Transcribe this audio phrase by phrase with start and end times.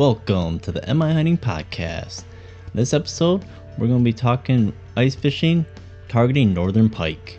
[0.00, 2.24] Welcome to the MI Hunting Podcast.
[2.72, 3.44] This episode,
[3.76, 5.66] we're going to be talking ice fishing
[6.08, 7.38] targeting northern pike.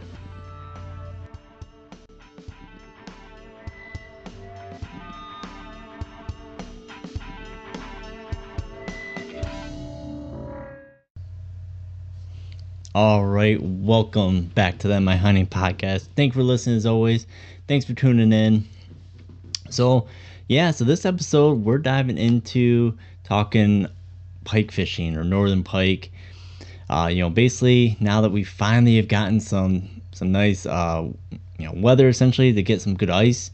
[12.93, 16.09] All right, welcome back to the My Hunting Podcast.
[16.15, 17.25] Thanks for listening as always.
[17.68, 18.68] Thanks for tuning in.
[19.71, 20.07] So,
[20.51, 23.87] yeah, so this episode we're diving into talking
[24.43, 26.11] pike fishing or northern pike.
[26.89, 31.07] Uh, you know, basically now that we finally have gotten some some nice uh,
[31.57, 33.50] you know weather essentially to get some good ice,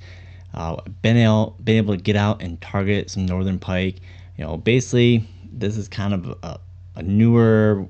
[0.55, 3.97] uh, been able been able to get out and target some northern pike.
[4.35, 6.59] You know, basically this is kind of a,
[6.95, 7.85] a newer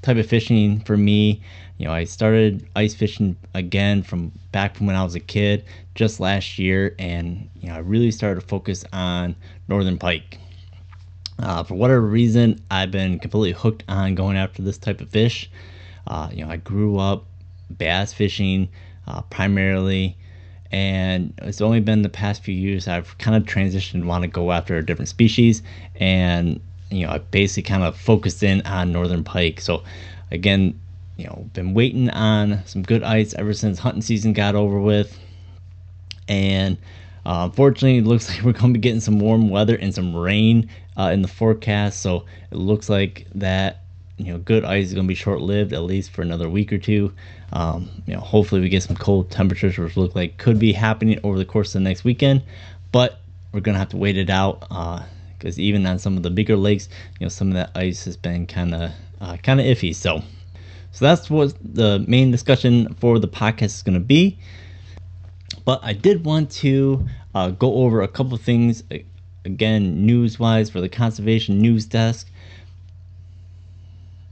[0.00, 1.42] type of fishing for me.
[1.80, 5.64] You know, I started ice fishing again from back from when I was a kid,
[5.94, 9.34] just last year, and you know, I really started to focus on
[9.66, 10.36] northern pike.
[11.38, 15.50] Uh, for whatever reason, I've been completely hooked on going after this type of fish.
[16.06, 17.24] Uh, you know, I grew up
[17.78, 18.68] bass fishing
[19.06, 20.18] uh, primarily,
[20.70, 24.52] and it's only been the past few years I've kind of transitioned want to go
[24.52, 25.62] after a different species,
[25.96, 29.62] and you know, I basically kind of focused in on northern pike.
[29.62, 29.82] So,
[30.30, 30.78] again,
[31.20, 35.18] you know, been waiting on some good ice ever since hunting season got over with,
[36.28, 36.78] and
[37.26, 40.16] uh, unfortunately, it looks like we're going to be getting some warm weather and some
[40.16, 42.00] rain uh, in the forecast.
[42.00, 43.82] So it looks like that
[44.16, 46.72] you know good ice is going to be short lived at least for another week
[46.72, 47.12] or two.
[47.52, 51.20] Um, you know, hopefully we get some cold temperatures, which look like could be happening
[51.22, 52.42] over the course of the next weekend.
[52.92, 53.20] But
[53.52, 56.30] we're going to have to wait it out because uh, even on some of the
[56.30, 58.90] bigger lakes, you know, some of that ice has been kind of
[59.20, 59.94] uh, kind of iffy.
[59.94, 60.22] So.
[60.92, 64.38] So that's what the main discussion for the podcast is going to be.
[65.64, 68.82] But I did want to uh, go over a couple of things
[69.44, 72.28] again, news wise, for the conservation news desk.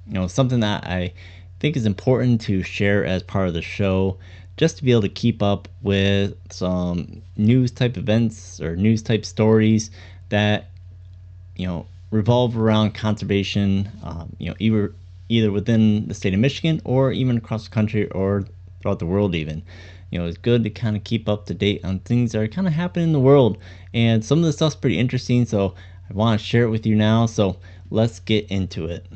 [0.06, 1.12] You know, something that I
[1.60, 4.19] think is important to share as part of the show,
[4.56, 9.25] just to be able to keep up with some news type events or news type
[9.25, 9.90] stories
[10.30, 10.70] that,
[11.56, 14.94] you know, revolve around conservation, um, you know, either
[15.28, 18.44] either within the state of Michigan or even across the country or
[18.80, 19.62] throughout the world even
[20.10, 22.48] you know, it's good to kind of keep up to date on things that are
[22.48, 23.58] kind of happening in the world.
[23.92, 25.74] And some of the stuff's pretty interesting, so
[26.08, 27.26] I want to share it with you now.
[27.26, 27.58] So
[27.90, 29.06] let's get into it.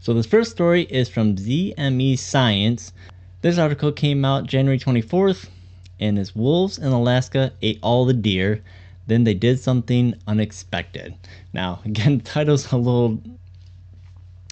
[0.00, 2.92] So this first story is from ZME Science.
[3.42, 5.48] This article came out January 24th,
[6.00, 8.62] and is wolves in Alaska ate all the deer.
[9.06, 11.14] Then they did something unexpected.
[11.52, 13.22] Now, again, the title's a little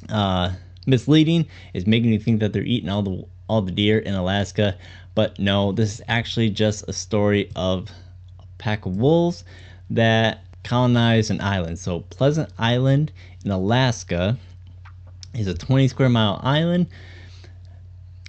[0.09, 0.53] uh,
[0.87, 1.47] misleading.
[1.75, 4.77] is making you think that they're eating all the all the deer in Alaska.
[5.15, 7.91] But no, this is actually just a story of
[8.39, 9.45] a pack of wolves
[9.91, 11.79] that colonized an island.
[11.79, 13.11] So, Pleasant Island
[13.45, 14.39] in Alaska
[15.35, 16.87] is a 20 square mile island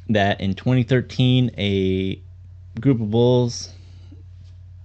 [0.10, 2.22] that in 2013 a
[2.80, 3.72] group of wolves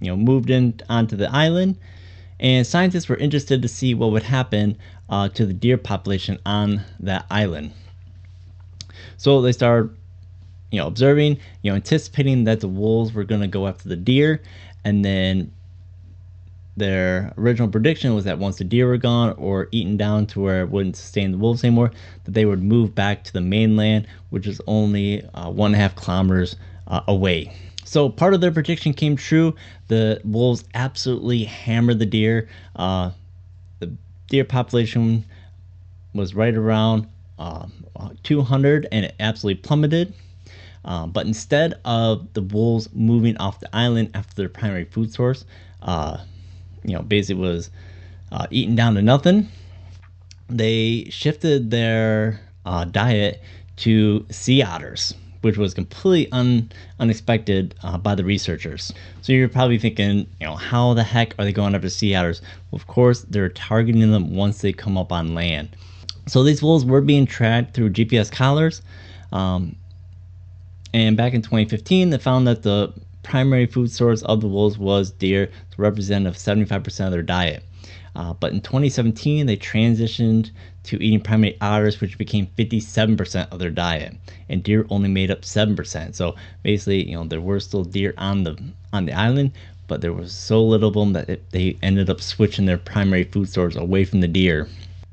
[0.01, 1.77] you know moved in onto the island
[2.41, 4.77] and scientists were interested to see what would happen
[5.09, 7.73] uh, to the deer population on that island
[9.17, 9.95] so they started
[10.75, 13.95] you know, observing, you know, anticipating that the wolves were going to go after the
[13.97, 14.43] deer,
[14.85, 15.53] and then
[16.77, 20.63] their original prediction was that once the deer were gone or eaten down to where
[20.63, 21.93] it wouldn't sustain the wolves anymore,
[22.25, 25.79] that they would move back to the mainland, which is only uh, one and a
[25.79, 26.57] half kilometers
[26.89, 27.55] uh, away.
[27.85, 29.55] So part of their prediction came true.
[29.87, 32.49] The wolves absolutely hammered the deer.
[32.75, 33.13] Uh,
[34.29, 35.25] deer population
[36.15, 37.09] was right around
[37.39, 37.67] uh,
[38.23, 40.15] 200 and it absolutely plummeted.
[40.85, 45.45] Um, but instead of the wolves moving off the island after their primary food source,
[45.83, 46.19] uh,
[46.85, 47.71] you know, basically was
[48.31, 49.49] uh, eaten down to nothing,
[50.49, 53.41] they shifted their uh, diet
[53.77, 55.15] to sea otters,
[55.45, 58.93] which was completely un- unexpected uh, by the researchers.
[59.21, 62.41] So you're probably thinking, you know, how the heck are they going after sea otters?
[62.71, 65.77] Well, of course, they're targeting them once they come up on land.
[66.27, 68.81] So these wolves were being tracked through GPS collars.
[69.33, 69.77] Um,
[70.95, 75.11] and back in 2015, they found that the primary food source of the wolves was
[75.11, 77.63] deer, to represent 75% of their diet.
[78.17, 80.53] Uh, but in 2017, they transitioned
[80.85, 84.15] to eating primarily otters, which became 57% of their diet,
[84.49, 86.15] and deer only made up 7%.
[86.15, 88.59] So basically, you know, there were still deer on the
[88.93, 89.53] on the island,
[89.89, 93.25] but there was so little of them that it, they ended up switching their primary
[93.25, 94.69] food source away from the deer.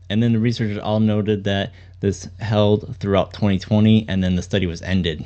[0.09, 1.71] And then the researchers all noted that
[2.01, 5.23] this held throughout 2020, and then the study was ended.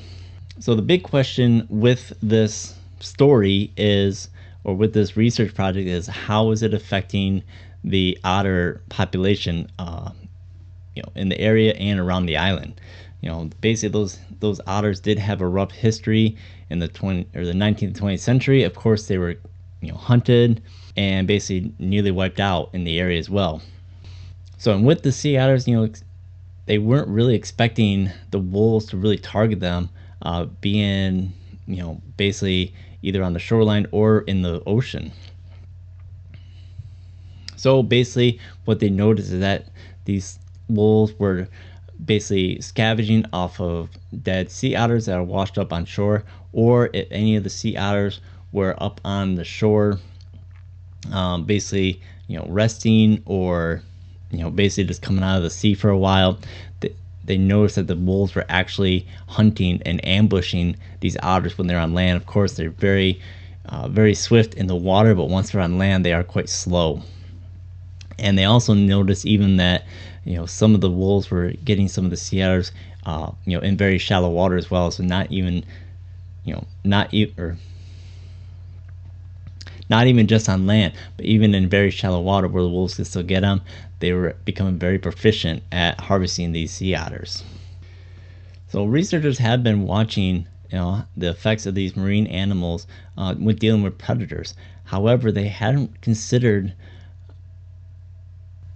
[0.60, 4.30] So the big question with this story is
[4.66, 7.44] or with this research project is how is it affecting
[7.84, 10.10] the otter population, uh,
[10.96, 12.80] you know, in the area and around the island.
[13.22, 16.38] You know, basically those those otters did have a rough history
[16.70, 18.64] in the 20 or the 19th 20th century.
[18.64, 19.36] Of course, they were
[19.82, 20.62] you know hunted
[20.98, 23.62] and basically nearly wiped out in the area as well.
[24.58, 25.92] So, and with the sea otters, you know,
[26.66, 29.90] they weren't really expecting the wolves to really target them,
[30.22, 31.34] uh, being
[31.68, 35.12] you know basically either on the shoreline or in the ocean.
[37.56, 39.68] So basically, what they noticed is that
[40.06, 40.40] these
[40.70, 41.48] wolves were
[42.04, 43.90] basically scavenging off of
[44.22, 46.24] dead sea otters that are washed up on shore,
[46.54, 48.20] or if any of the sea otters
[48.52, 50.00] were up on the shore,
[51.12, 53.82] um, basically, you know, resting or,
[54.32, 56.40] you know, basically just coming out of the sea for a while.
[56.80, 61.80] They, they noticed that the wolves were actually hunting and ambushing these otters when they're
[61.80, 62.18] on land.
[62.18, 63.22] Of course, they're very,
[63.66, 67.02] uh, very swift in the water, but once they're on land, they are quite slow.
[68.18, 69.86] And they also noticed even that,
[70.26, 72.72] you know, some of the wolves were getting some of the sea otters,
[73.06, 74.92] uh, you know, in very shallow water as well.
[74.92, 75.64] So not even,
[76.44, 77.58] you know, not even, or
[79.88, 83.06] not even just on land, but even in very shallow water where the wolves could
[83.06, 83.62] still get them,
[84.00, 87.44] they were becoming very proficient at harvesting these sea otters.
[88.68, 93.60] So researchers have been watching you know, the effects of these marine animals uh, with
[93.60, 94.56] dealing with predators.
[94.86, 96.74] However, they hadn't considered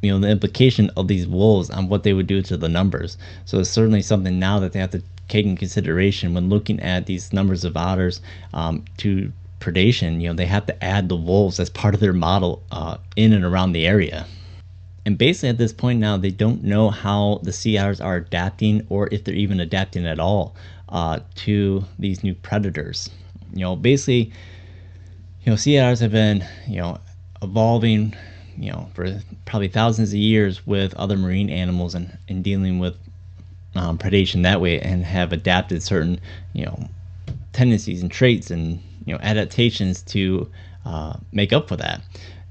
[0.01, 3.17] you know the implication of these wolves on what they would do to the numbers.
[3.45, 7.05] So it's certainly something now that they have to take in consideration when looking at
[7.05, 8.21] these numbers of otters
[8.53, 12.13] um, to predation, you know, they have to add the wolves as part of their
[12.13, 14.25] model uh, in and around the area.
[15.05, 18.85] And basically, at this point now, they don't know how the sea otters are adapting
[18.89, 20.55] or if they're even adapting at all
[20.89, 23.09] uh, to these new predators.
[23.53, 24.31] You know, basically,
[25.43, 26.99] you know, sea otters have been, you know,
[27.41, 28.15] evolving,
[28.59, 32.95] you know, for probably thousands of years with other marine animals and, and dealing with
[33.75, 36.19] um, predation that way and have adapted certain,
[36.53, 36.89] you know,
[37.53, 40.49] tendencies and traits and you know adaptations to
[40.85, 42.01] uh, make up for that.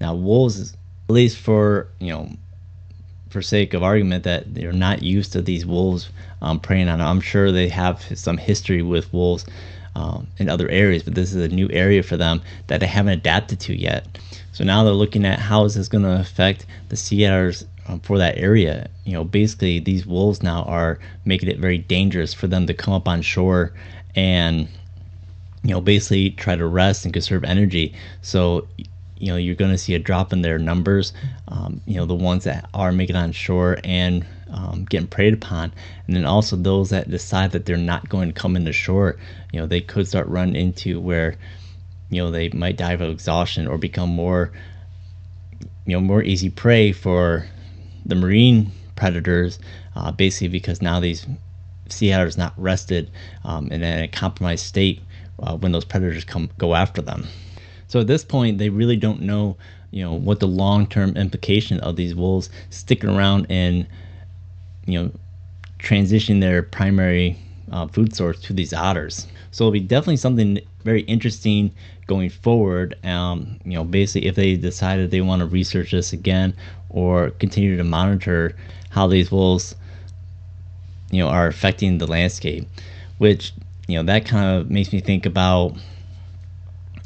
[0.00, 2.30] Now wolves, at least for you know,
[3.30, 6.08] for sake of argument, that they're not used to these wolves
[6.40, 7.08] um, preying on them.
[7.08, 9.44] I'm sure they have some history with wolves
[9.94, 13.12] um, in other areas, but this is a new area for them that they haven't
[13.12, 14.06] adapted to yet.
[14.58, 18.00] So now they're looking at how is this going to affect the sea otters um,
[18.00, 18.90] for that area.
[19.04, 22.92] You know, basically these wolves now are making it very dangerous for them to come
[22.92, 23.72] up on shore
[24.16, 24.66] and
[25.62, 27.94] you know, basically try to rest and conserve energy.
[28.20, 28.66] So,
[29.16, 31.12] you know, you're going to see a drop in their numbers.
[31.46, 35.72] Um, you know, the ones that are making on shore and um, getting preyed upon,
[36.08, 39.18] and then also those that decide that they're not going to come into shore.
[39.52, 41.36] You know, they could start running into where,
[42.10, 44.52] you know, they might die of exhaustion or become more,
[45.86, 47.46] you know, more easy prey for
[48.06, 49.58] the marine predators.
[49.94, 51.26] Uh, basically, because now these
[51.88, 53.10] sea otters not rested
[53.44, 55.02] um, and in a compromised state
[55.42, 57.26] uh, when those predators come go after them.
[57.88, 59.56] So at this point, they really don't know,
[59.90, 63.86] you know, what the long-term implication of these wolves sticking around and,
[64.86, 65.10] you know,
[65.78, 67.38] transitioning their primary
[67.72, 69.26] uh, food source to these otters.
[69.50, 71.70] So it'll be definitely something very interesting
[72.06, 72.96] going forward.
[73.04, 76.54] Um, you know, basically, if they decided they want to research this again
[76.88, 78.56] or continue to monitor
[78.88, 79.76] how these wolves,
[81.10, 82.66] you know, are affecting the landscape,
[83.18, 83.52] which
[83.86, 85.76] you know that kind of makes me think about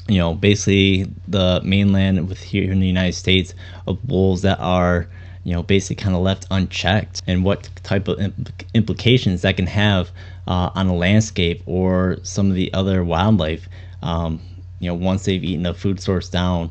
[0.09, 3.55] you know basically the mainland with here in the United States
[3.89, 5.09] of wolves that are
[5.45, 8.19] you know basically kind of left unchecked and what type of
[8.75, 10.11] implications that can have
[10.46, 13.68] uh, on a landscape or some of the other wildlife
[14.02, 14.40] um,
[14.80, 16.70] you know once they've eaten a food source down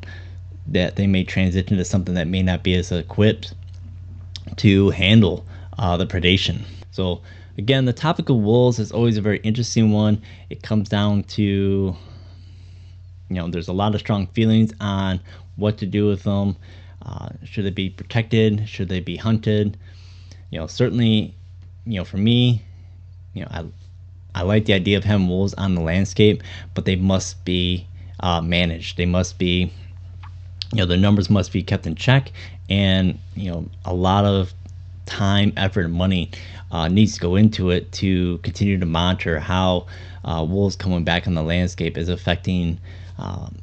[0.67, 3.53] that they may transition to something that may not be as equipped
[4.55, 5.45] to handle
[5.77, 6.61] uh, the predation
[6.91, 7.21] so
[7.57, 10.21] Again, the topic of wolves is always a very interesting one.
[10.49, 11.95] It comes down to, you
[13.29, 15.19] know, there's a lot of strong feelings on
[15.57, 16.55] what to do with them.
[17.05, 18.69] Uh, should they be protected?
[18.69, 19.77] Should they be hunted?
[20.49, 21.35] You know, certainly,
[21.85, 22.63] you know, for me,
[23.33, 23.65] you know, I,
[24.35, 27.87] I like the idea of having wolves on the landscape, but they must be
[28.19, 28.97] uh, managed.
[28.97, 29.71] They must be,
[30.71, 32.31] you know, the numbers must be kept in check,
[32.69, 34.53] and you know, a lot of
[35.05, 36.31] time, effort, and money
[36.71, 39.87] uh, needs to go into it to continue to monitor how
[40.23, 42.79] uh, wolves coming back on the landscape is affecting
[43.17, 43.57] um,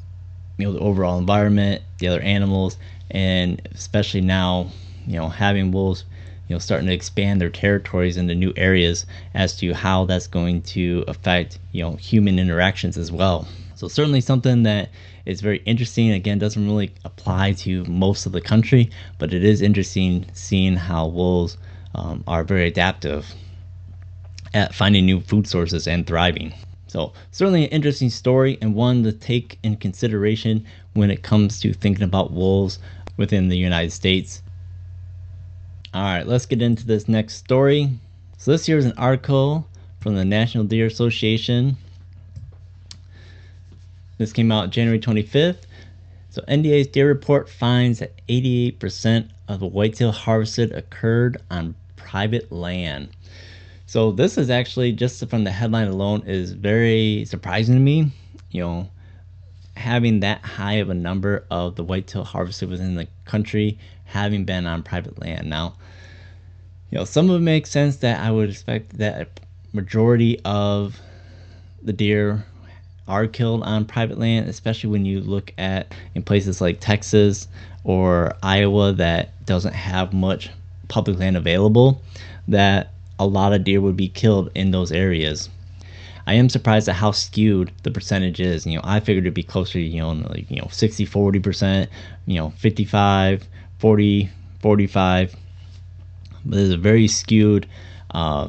[0.58, 2.76] you know the overall environment, the other animals,
[3.10, 4.68] and especially now
[5.06, 6.04] you know having wolves
[6.48, 10.62] you know starting to expand their territories into new areas as to how that's going
[10.62, 13.46] to affect you know human interactions as well.
[13.74, 14.90] So certainly something that
[15.24, 16.10] is very interesting.
[16.10, 21.06] Again, doesn't really apply to most of the country, but it is interesting seeing how
[21.06, 21.58] wolves
[21.94, 23.34] um, are very adaptive
[24.54, 26.54] at finding new food sources and thriving.
[26.88, 30.64] So certainly an interesting story and one to take in consideration
[30.94, 32.78] when it comes to thinking about wolves
[33.18, 34.42] within the United States.
[35.94, 37.90] All right, let's get into this next story.
[38.36, 39.66] So this here is an article
[40.00, 41.76] from the National Deer Association
[44.18, 45.62] this came out January 25th.
[46.30, 53.10] So NDA's deer report finds that 88% of the whitetail harvested occurred on private land.
[53.86, 58.10] So this is actually just from the headline alone is very surprising to me.
[58.50, 58.88] You know,
[59.76, 64.66] having that high of a number of the whitetail harvested within the country having been
[64.66, 65.48] on private land.
[65.48, 65.76] Now,
[66.90, 69.26] you know, some of it makes sense that I would expect that a
[69.76, 70.98] majority of
[71.82, 72.44] the deer
[73.06, 77.48] are killed on private land, especially when you look at in places like Texas
[77.84, 80.50] or Iowa that doesn't have much
[80.88, 82.02] public land available,
[82.48, 85.48] that a lot of deer would be killed in those areas.
[86.26, 88.66] I am surprised at how skewed the percentage is.
[88.66, 91.88] You know, I figured it'd be closer to, you know, like, you know, 60, 40%,
[92.26, 94.30] you know, 55, 40,
[94.60, 95.36] 45.
[96.44, 97.66] But there's a very skewed,
[98.12, 98.48] uh,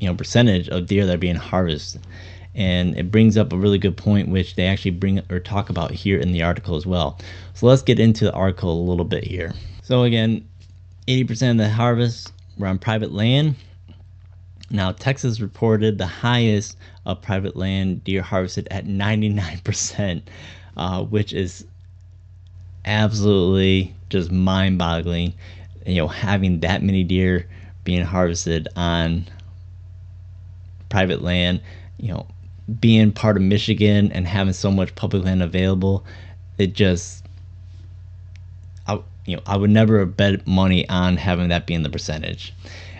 [0.00, 2.06] you know, percentage of deer that are being harvested.
[2.54, 5.90] And it brings up a really good point which they actually bring or talk about
[5.90, 7.18] here in the article as well.
[7.54, 9.52] So let's get into the article a little bit here.
[9.82, 10.46] So again
[11.08, 13.56] 80% of the harvest were on private land.
[14.70, 20.22] Now texas reported the highest of private land deer harvested at 99%
[20.76, 21.64] uh, which is
[22.84, 25.34] absolutely just mind-boggling
[25.86, 27.46] you know having that many deer
[27.84, 29.26] being harvested on
[30.88, 31.60] private land
[31.98, 32.26] you know
[32.80, 36.04] being part of Michigan and having so much public land available,
[36.58, 37.24] it just
[38.86, 42.54] I you know I would never have bet money on having that being the percentage.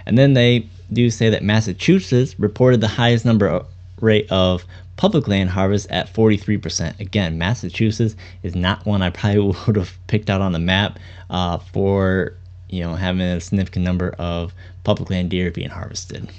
[0.07, 3.67] And then they do say that Massachusetts reported the highest number of,
[4.01, 4.65] rate of
[4.97, 6.99] public land harvest at 43%.
[7.01, 10.99] Again, Massachusetts is not one I probably would have picked out on the map
[11.31, 12.35] uh, for
[12.69, 14.53] you know having a significant number of
[14.85, 16.31] public land deer being harvested.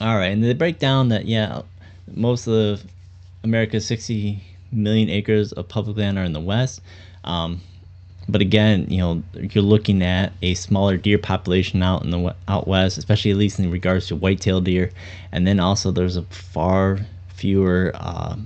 [0.00, 1.62] All right, and they break down that yeah,
[2.12, 2.84] most of
[3.42, 6.80] America's 60 million acres of public land are in the west.
[7.22, 7.60] Um,
[8.28, 12.66] but again, you know, you're looking at a smaller deer population out in the out
[12.66, 14.90] west, especially at least in regards to whitetail deer,
[15.32, 18.36] and then also there's a far fewer uh,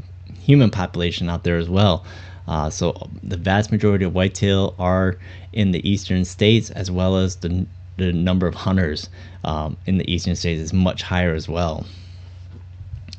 [0.41, 2.05] human population out there as well.
[2.49, 5.19] Uh, so the vast majority of whitetail are
[5.53, 7.67] in the eastern states, as well as the
[7.99, 9.11] the number of hunters
[9.45, 11.85] um, in the eastern states is much higher as well.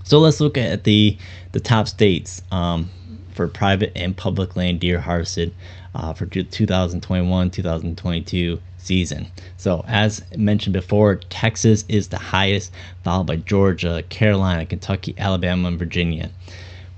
[0.04, 1.18] So let's look at the
[1.52, 2.90] the top states um,
[3.34, 5.54] for private and public land deer harvested
[5.96, 9.28] uh, for 2021-2022 season.
[9.58, 12.72] So as mentioned before, Texas is the highest,
[13.04, 16.30] followed by Georgia, Carolina, Kentucky, Alabama, and Virginia,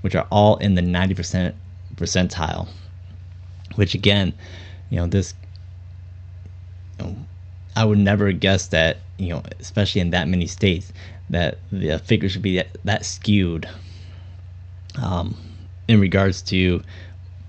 [0.02, 1.54] which are all in the 90%
[1.96, 2.68] percentile.
[3.76, 4.34] Which again,
[4.90, 5.34] you know, this
[6.98, 7.16] you know,
[7.74, 10.92] I would never guess that, you know, especially in that many states,
[11.30, 13.66] that the figures should be that, that skewed
[15.00, 15.36] um,
[15.88, 16.82] in regards to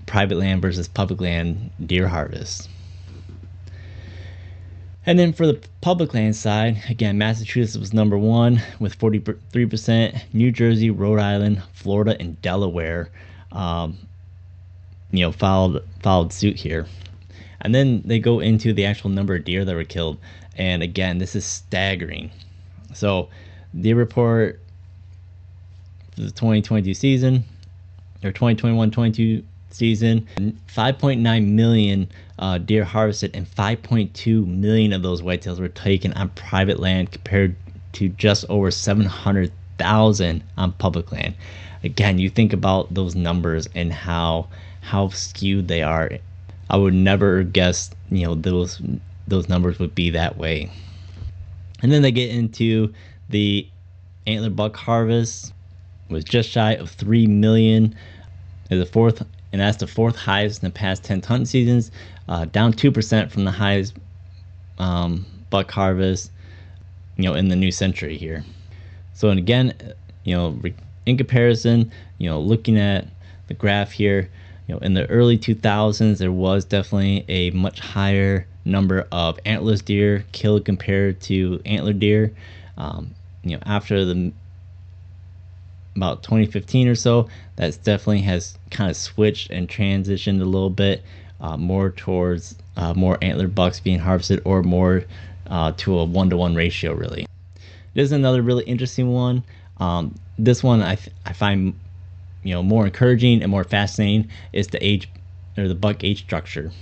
[0.06, 2.68] private land versus public land deer harvest.
[5.06, 10.22] And then for the public land side, again, Massachusetts was number one with 43%.
[10.32, 13.10] New Jersey, Rhode Island, Florida, and Delaware,
[13.52, 13.98] um,
[15.10, 16.86] you know, followed followed suit here.
[17.60, 20.18] And then they go into the actual number of deer that were killed.
[20.56, 22.30] And again, this is staggering.
[22.94, 23.28] So
[23.74, 24.60] the report
[26.14, 27.44] for the 2022 season
[28.22, 30.26] or 2021-22 season.
[30.68, 36.80] 5.9 million uh, deer harvested and 5.2 million of those whitetails were taken on private
[36.80, 37.56] land compared
[37.92, 41.34] to just over 700,000 on public land.
[41.82, 44.48] Again you think about those numbers and how
[44.80, 46.10] how skewed they are.
[46.70, 48.80] I would never guess you know those
[49.28, 50.70] those numbers would be that way.
[51.82, 52.92] And then they get into
[53.28, 53.68] the
[54.26, 55.52] antler buck harvest
[56.08, 57.94] was just shy of 3 million.
[58.70, 59.22] Is the fourth
[59.54, 61.92] and that's the fourth highest in the past 10 hunting seasons
[62.28, 63.94] uh, down 2% from the highest
[64.80, 66.32] um, buck harvest
[67.16, 68.44] you know in the new century here.
[69.12, 69.72] So and again
[70.24, 70.60] you know
[71.06, 73.06] in comparison you know looking at
[73.46, 74.28] the graph here
[74.66, 79.84] you know in the early 2000s there was definitely a much higher number of antlerless
[79.84, 82.34] deer killed compared to antler deer.
[82.76, 84.32] Um, you know after the
[85.96, 91.02] about 2015 or so, that's definitely has kind of switched and transitioned a little bit
[91.40, 95.04] uh, more towards uh, more antler bucks being harvested or more
[95.48, 97.26] uh, to a one to one ratio, really.
[97.94, 99.44] This is another really interesting one.
[99.78, 101.78] Um, this one I, I find
[102.42, 105.08] you know more encouraging and more fascinating is the age
[105.56, 106.72] or the buck age structure.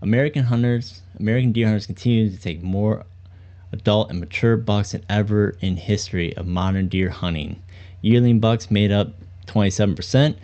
[0.00, 3.04] American hunters, American deer hunters continue to take more
[3.72, 7.60] adult and mature bucks than ever in history of modern deer hunting.
[8.04, 9.14] Yearling bucks made up
[9.46, 10.36] 27%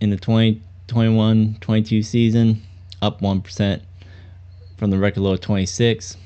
[0.00, 2.60] in the 2021-22 season,
[3.00, 3.80] up 1%
[4.76, 6.16] from the record low of 26.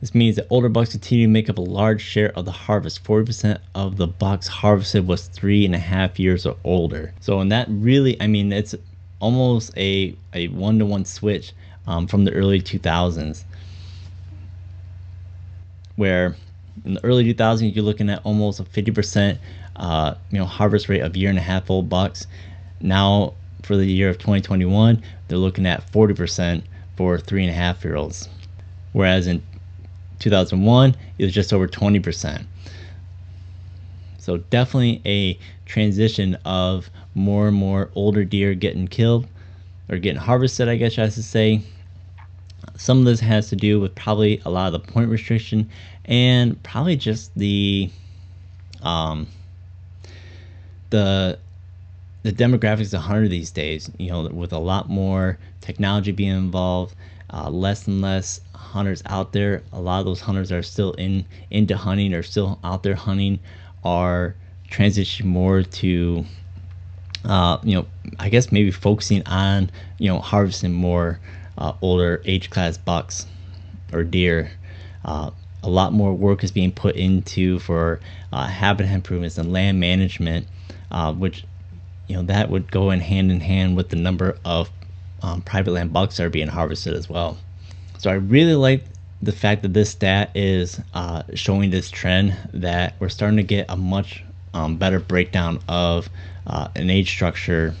[0.00, 3.04] This means that older bucks continue to make up a large share of the harvest.
[3.04, 7.12] 40% of the bucks harvested was three and a half years or older.
[7.20, 8.74] So, and that really, I mean, it's
[9.20, 11.52] almost a, a one to one switch
[11.86, 13.44] um, from the early 2000s,
[15.96, 16.34] where
[16.84, 19.38] in the early 2000s you're looking at almost a 50%
[19.76, 22.26] uh, you know harvest rate of year and a half old bucks.
[22.80, 26.62] Now for the year of 2021, they're looking at 40%
[26.96, 28.28] for three and a half year olds,
[28.92, 29.42] whereas in
[30.18, 32.44] 2001, it was just over 20%.
[34.18, 39.26] So definitely a transition of more and more older deer getting killed
[39.88, 41.62] or getting harvested, I guess I should say.
[42.76, 45.68] Some of this has to do with probably a lot of the point restriction
[46.04, 47.90] and probably just the
[48.82, 49.26] um,
[50.90, 51.38] the
[52.22, 53.90] the demographics of hunter these days.
[53.98, 56.94] You know, with a lot more technology being involved,
[57.30, 59.62] uh, less and less hunters out there.
[59.72, 63.38] A lot of those hunters are still in into hunting or still out there hunting
[63.84, 64.34] are
[64.70, 66.24] transitioning more to
[67.24, 67.86] uh, you know
[68.18, 71.20] I guess maybe focusing on you know harvesting more
[71.58, 73.26] uh, older age class bucks
[73.92, 74.50] or deer.
[75.04, 75.30] Uh,
[75.62, 78.00] a lot more work is being put into for
[78.32, 80.46] uh, habitat improvements and land management,
[80.90, 81.44] uh, which
[82.08, 84.70] you know that would go in hand in hand with the number of
[85.22, 87.38] um, private land bucks that are being harvested as well.
[87.98, 88.84] So I really like
[89.22, 93.66] the fact that this stat is uh, showing this trend that we're starting to get
[93.68, 96.10] a much um, better breakdown of
[96.46, 97.74] uh, an age structure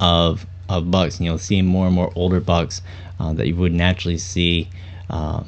[0.00, 1.20] of of bucks.
[1.20, 2.82] You know, seeing more and more older bucks
[3.20, 4.68] uh, that you would naturally see.
[5.08, 5.44] Uh,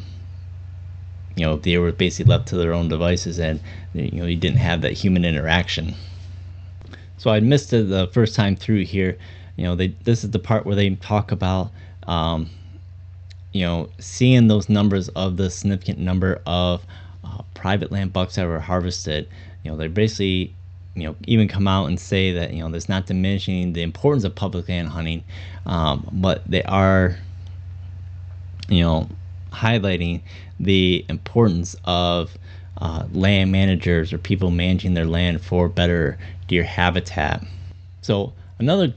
[1.36, 3.60] you know, they were basically left to their own devices, and
[3.94, 5.94] you know, you didn't have that human interaction.
[7.18, 9.16] So I missed it the first time through here.
[9.56, 11.70] You know, they this is the part where they talk about
[12.06, 12.50] um,
[13.56, 16.84] you know, seeing those numbers of the significant number of
[17.24, 19.26] uh, private land bucks that were harvested,
[19.64, 20.54] you know, they basically,
[20.94, 24.24] you know, even come out and say that, you know, there's not diminishing the importance
[24.24, 25.24] of public land hunting,
[25.64, 27.16] um, but they are,
[28.68, 29.08] you know,
[29.52, 30.22] highlighting
[30.58, 32.36] the importance of
[32.78, 37.44] uh, land managers or people managing their land for better deer habitat.
[38.02, 38.94] So another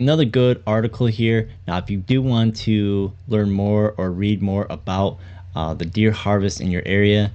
[0.00, 1.48] another good article here.
[1.66, 5.18] Now, if you do want to learn more or read more about
[5.54, 7.30] uh, the deer harvest in your area,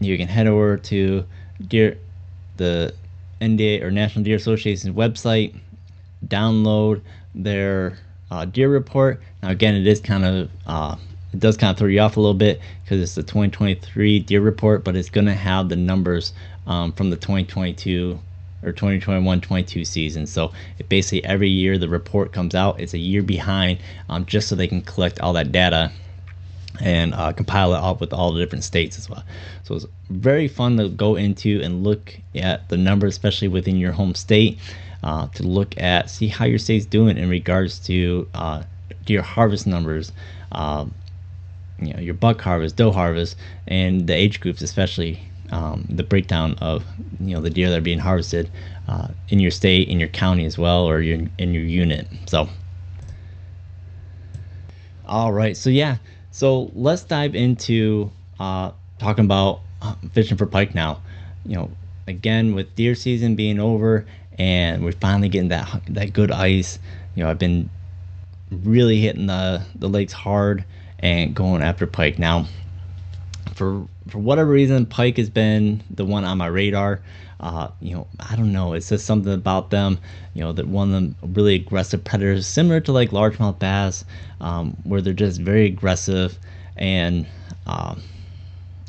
[0.00, 1.24] you can head over to
[1.66, 1.98] deer
[2.56, 2.94] the
[3.40, 5.58] NDA or National Deer Association's website,
[6.26, 7.00] download
[7.34, 7.98] their
[8.30, 9.20] uh, deer report.
[9.42, 10.96] Now, again, it is kind of uh,
[11.32, 14.40] it does kind of throw you off a little bit because it's the 2023 deer
[14.40, 16.32] report, but it's going to have the numbers
[16.66, 18.18] um, from the 2022
[18.62, 20.26] or 2021-22 season.
[20.26, 24.48] So it basically every year the report comes out, it's a year behind, um, just
[24.48, 25.92] so they can collect all that data
[26.80, 29.24] and uh, compile it up with all the different states as well.
[29.64, 33.92] So it's very fun to go into and look at the numbers, especially within your
[33.92, 34.58] home state,
[35.02, 38.62] uh, to look at see how your state's doing in regards to uh,
[39.06, 40.12] your harvest numbers.
[40.52, 40.94] Um,
[41.80, 46.56] you know your buck harvest, doe harvest, and the age groups, especially um, the breakdown
[46.60, 46.84] of
[47.20, 48.50] you know the deer that are being harvested
[48.88, 52.08] uh, in your state, in your county as well, or your, in your unit.
[52.26, 52.48] So,
[55.06, 55.98] all right, so yeah,
[56.30, 61.00] so let's dive into uh, talking about uh, fishing for pike now.
[61.46, 61.70] You know,
[62.08, 64.06] again with deer season being over
[64.38, 66.78] and we're finally getting that that good ice.
[67.14, 67.70] You know, I've been
[68.50, 70.64] really hitting the the lakes hard
[71.00, 72.46] and going after pike now
[73.58, 77.00] for for whatever reason, pike has been the one on my radar.
[77.40, 78.72] Uh, you know, I don't know.
[78.72, 79.98] It's just something about them.
[80.34, 84.04] You know, that one of them really aggressive predators, similar to like largemouth bass,
[84.40, 86.38] um, where they're just very aggressive,
[86.76, 87.26] and
[87.66, 88.02] um,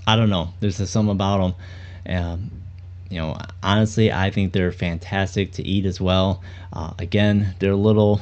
[0.08, 0.54] I don't know.
[0.60, 1.56] There's just something about
[2.06, 2.16] them.
[2.16, 2.52] Um,
[3.10, 6.44] you know, honestly, I think they're fantastic to eat as well.
[6.72, 8.22] Uh, again, they're a little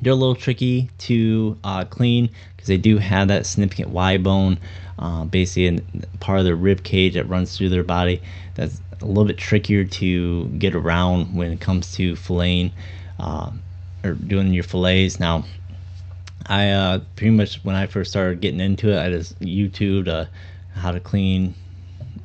[0.00, 4.58] they're a little tricky to uh, clean because they do have that significant Y bone,
[4.98, 8.22] uh, basically in part of their rib cage that runs through their body.
[8.54, 12.72] That's a little bit trickier to get around when it comes to filleting
[13.18, 13.50] uh,
[14.04, 15.20] or doing your fillets.
[15.20, 15.44] Now,
[16.46, 20.26] I uh, pretty much when I first started getting into it, I just YouTubed uh,
[20.74, 21.54] how to clean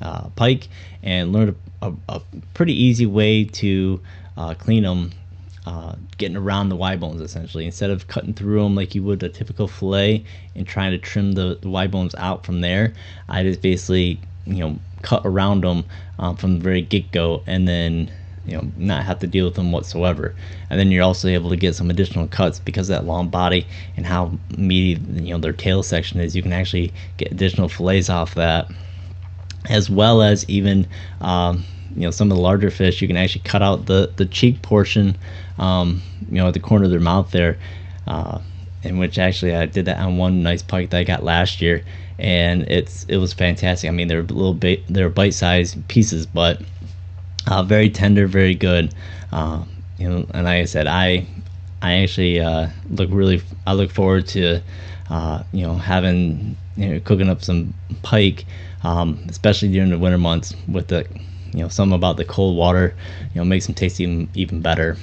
[0.02, 0.68] uh, pike
[1.04, 2.22] and learned a, a,
[2.54, 4.02] pretty easy way to
[4.38, 5.12] uh, clean them
[5.66, 7.66] uh, getting around the Y bones essentially.
[7.66, 10.24] Instead of cutting through them like you would a typical fillet
[10.56, 12.94] and trying to trim the, the Y bones out from there,
[13.30, 15.86] I just basically you know cut around them
[16.20, 18.12] um, from the very get go, and then
[18.46, 20.36] you know not have to deal with them whatsoever.
[20.70, 23.66] And then you're also able to get some additional cuts because of that long body
[23.98, 26.36] and how meaty you know their tail section is.
[26.36, 28.70] You can actually get additional fillets off that,
[29.70, 30.88] as well as even.
[31.22, 31.64] Um,
[31.96, 34.62] you know some of the larger fish you can actually cut out the the cheek
[34.62, 35.18] portion
[35.58, 37.58] um, you know, at the corner of their mouth there.
[38.08, 38.40] Uh,
[38.84, 41.84] in which actually I did that on one nice pike that I got last year,
[42.20, 43.88] and it's it was fantastic.
[43.88, 46.62] I mean, they're little bit they're bite-sized pieces, but
[47.48, 48.94] uh, very tender, very good.
[49.32, 49.64] Uh,
[49.98, 51.26] you know, and like I said, I
[51.82, 54.62] I actually uh, look really I look forward to
[55.10, 57.74] uh, you know having you know cooking up some
[58.04, 58.46] pike,
[58.86, 61.08] um, especially during the winter months with the
[61.54, 62.96] you know something about the cold water,
[63.34, 64.96] you know makes them taste even even better.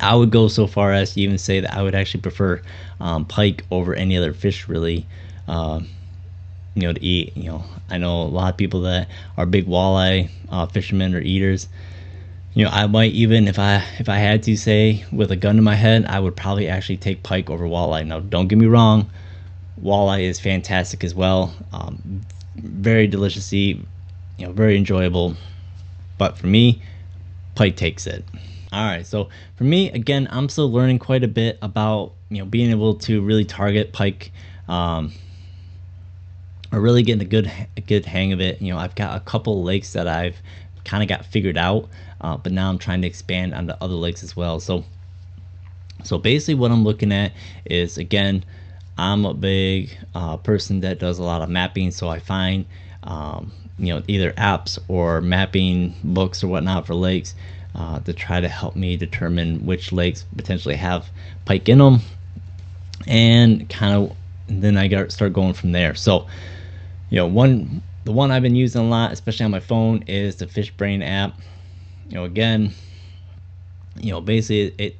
[0.00, 2.62] I would go so far as to even say that I would actually prefer
[3.00, 5.04] um, pike over any other fish, really.
[5.48, 5.80] Uh,
[6.74, 7.36] you know, to eat.
[7.36, 11.20] You know, I know a lot of people that are big walleye uh, fishermen or
[11.20, 11.68] eaters.
[12.54, 15.56] You know, I might even if I if I had to say with a gun
[15.56, 18.06] to my head, I would probably actually take pike over walleye.
[18.06, 19.10] Now, don't get me wrong,
[19.82, 21.54] walleye is fantastic as well.
[21.72, 22.22] Um,
[22.56, 23.80] very delicious eat.
[24.38, 25.36] You know, very enjoyable.
[26.18, 26.82] But for me,
[27.54, 28.24] pike takes it.
[28.72, 32.44] All right, so for me, again, I'm still learning quite a bit about you know
[32.44, 34.32] being able to really target pike,
[34.68, 35.12] um,
[36.72, 38.60] or really getting a good a good hang of it.
[38.60, 40.36] You know, I've got a couple lakes that I've
[40.84, 41.88] kind of got figured out,
[42.20, 44.58] uh, but now I'm trying to expand onto other lakes as well.
[44.60, 44.84] So,
[46.02, 47.32] so basically, what I'm looking at
[47.64, 48.44] is again,
[48.98, 52.64] I'm a big uh, person that does a lot of mapping, so I find
[53.02, 57.34] um, you know either apps or mapping books or whatnot for lakes
[57.74, 61.10] uh, to try to help me determine which lakes potentially have
[61.44, 62.00] pike in them,
[63.06, 64.16] and kind of
[64.48, 65.94] then I got start going from there.
[65.94, 66.26] So,
[67.10, 70.36] you know, one the one I've been using a lot, especially on my phone, is
[70.36, 71.38] the FishBrain app.
[72.08, 72.72] You know, again,
[73.96, 74.96] you know, basically it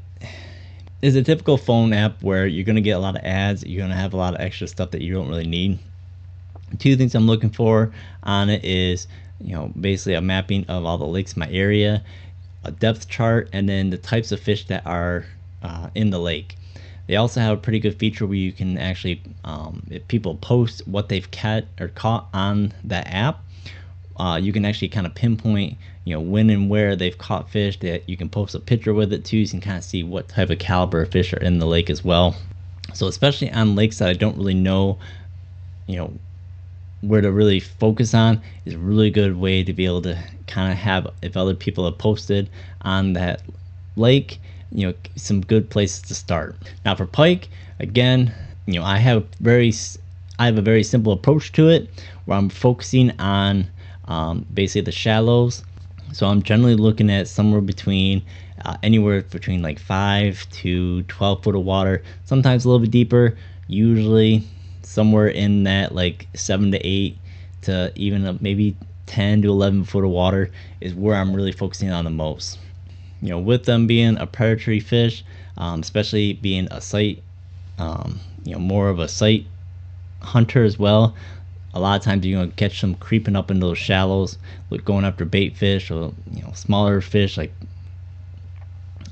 [1.02, 3.64] is a typical phone app where you're going to get a lot of ads.
[3.64, 5.78] You're going to have a lot of extra stuff that you don't really need.
[6.78, 9.06] Two things I'm looking for on it is,
[9.40, 12.02] you know, basically a mapping of all the lakes in my area
[12.66, 15.24] a depth chart, and then the types of fish that are
[15.62, 16.56] uh, in the lake.
[17.06, 20.86] They also have a pretty good feature where you can actually, um, if people post
[20.88, 23.44] what they've caught or caught on that app,
[24.18, 27.78] uh, you can actually kind of pinpoint, you know, when and where they've caught fish.
[27.80, 30.02] That you can post a picture with it too, so you can kind of see
[30.02, 32.36] what type of caliber of fish are in the lake as well.
[32.94, 34.98] So especially on lakes that I don't really know,
[35.86, 36.12] you know,
[37.02, 40.72] where to really focus on is a really good way to be able to kind
[40.72, 42.48] of have if other people have posted
[42.82, 43.42] on that
[43.96, 44.38] lake
[44.72, 47.48] you know some good places to start now for pike
[47.78, 48.32] again
[48.66, 49.72] you know i have very
[50.38, 51.88] i have a very simple approach to it
[52.24, 53.66] where i'm focusing on
[54.08, 55.64] um, basically the shallows
[56.12, 58.22] so i'm generally looking at somewhere between
[58.64, 63.36] uh, anywhere between like 5 to 12 foot of water sometimes a little bit deeper
[63.66, 64.44] usually
[64.82, 67.18] somewhere in that like seven to eight
[67.62, 72.04] to even maybe 10 to 11 foot of water is where I'm really focusing on
[72.04, 72.58] the most.
[73.22, 75.24] You know, with them being a predatory fish,
[75.56, 77.22] um, especially being a sight,
[77.78, 79.46] um, you know, more of a sight
[80.20, 81.14] hunter as well.
[81.76, 84.38] A lot of times you're gonna catch them creeping up in those shallows,
[84.70, 87.52] like going after bait fish or you know smaller fish like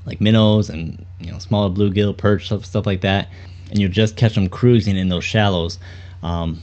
[0.07, 3.29] like minnows and you know smaller bluegill, perch, stuff, stuff like that
[3.71, 5.79] and you'll just catch them cruising in those shallows,
[6.23, 6.63] um,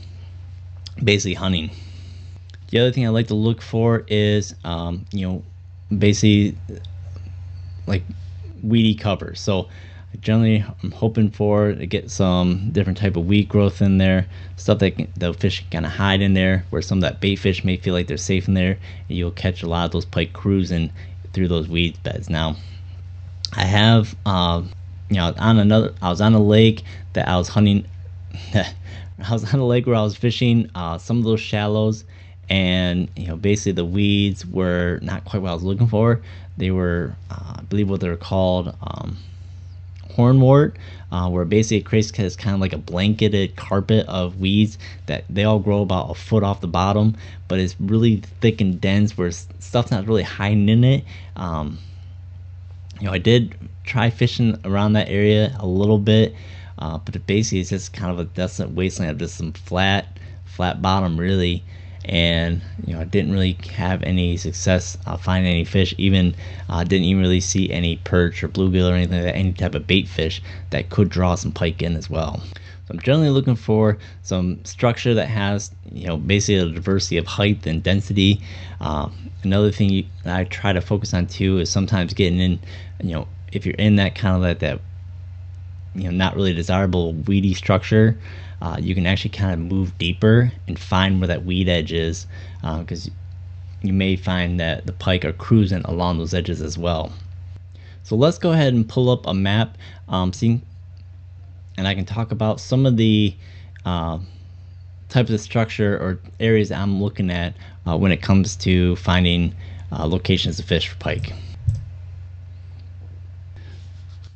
[1.03, 1.69] basically hunting.
[2.69, 5.43] The other thing I like to look for is, um, you know,
[5.97, 6.57] basically
[7.85, 8.03] like
[8.63, 9.35] weedy cover.
[9.35, 9.67] So
[10.19, 14.79] generally I'm hoping for to get some different type of weed growth in there, stuff
[14.79, 17.63] that the fish can kind of hide in there, where some of that bait fish
[17.63, 20.33] may feel like they're safe in there, and you'll catch a lot of those pike
[20.33, 20.91] cruising
[21.33, 22.29] through those weed beds.
[22.29, 22.57] Now,
[23.53, 24.63] I have uh,
[25.11, 27.85] you know, on another, I was on a lake that I was hunting.
[28.53, 32.05] I was on a lake where I was fishing uh, some of those shallows,
[32.49, 36.21] and you know, basically the weeds were not quite what I was looking for.
[36.55, 39.17] They were, uh, I believe, what they're called um,
[40.15, 40.75] hornwort,
[41.11, 45.43] uh, where basically it creates kind of like a blanketed carpet of weeds that they
[45.43, 47.15] all grow about a foot off the bottom,
[47.47, 51.03] but it's really thick and dense where stuff's not really hiding in it.
[51.35, 51.79] Um,
[52.99, 56.35] you know, I did try fishing around that area a little bit,
[56.77, 60.81] uh, but basically it's just kind of a desolate wasteland of just some flat, flat
[60.81, 61.63] bottom really
[62.05, 65.93] and you know I didn't really have any success uh, finding any fish.
[65.97, 66.35] Even
[66.69, 69.75] uh, didn't even really see any perch or bluegill or anything like that, any type
[69.75, 72.41] of bait fish that could draw some pike in as well.
[72.87, 77.27] So I'm generally looking for some structure that has you know basically a diversity of
[77.27, 78.41] height and density.
[78.79, 79.09] Uh,
[79.43, 82.59] another thing you, I try to focus on too is sometimes getting in
[83.01, 84.79] you know if you're in that kind of like that
[85.93, 88.17] you know not really desirable weedy structure
[88.61, 92.27] uh, you can actually kind of move deeper and find where that weed edge is
[92.61, 93.11] because uh,
[93.81, 97.11] you may find that the pike are cruising along those edges as well.
[98.03, 100.61] So let's go ahead and pull up a map um, see,
[101.77, 103.33] and I can talk about some of the
[103.85, 104.19] uh,
[105.09, 107.55] types of structure or areas I'm looking at
[107.87, 109.55] uh, when it comes to finding
[109.91, 111.33] uh, locations to fish for pike.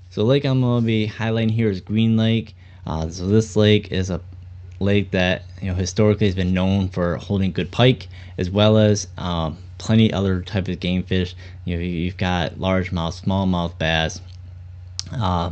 [0.10, 2.56] So lake I'm going to be highlighting here is Green Lake.
[2.86, 4.22] Uh, so this lake is a
[4.80, 9.08] lake that you know historically has been known for holding good pike as well as
[9.18, 11.36] um, plenty other type of game fish.
[11.64, 14.22] You know, you've got largemouth, smallmouth bass.
[15.12, 15.52] Uh,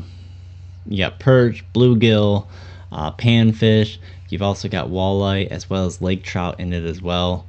[0.85, 2.47] you got perch, bluegill,
[2.91, 3.97] uh, panfish.
[4.29, 7.45] You've also got walleye as well as lake trout in it as well.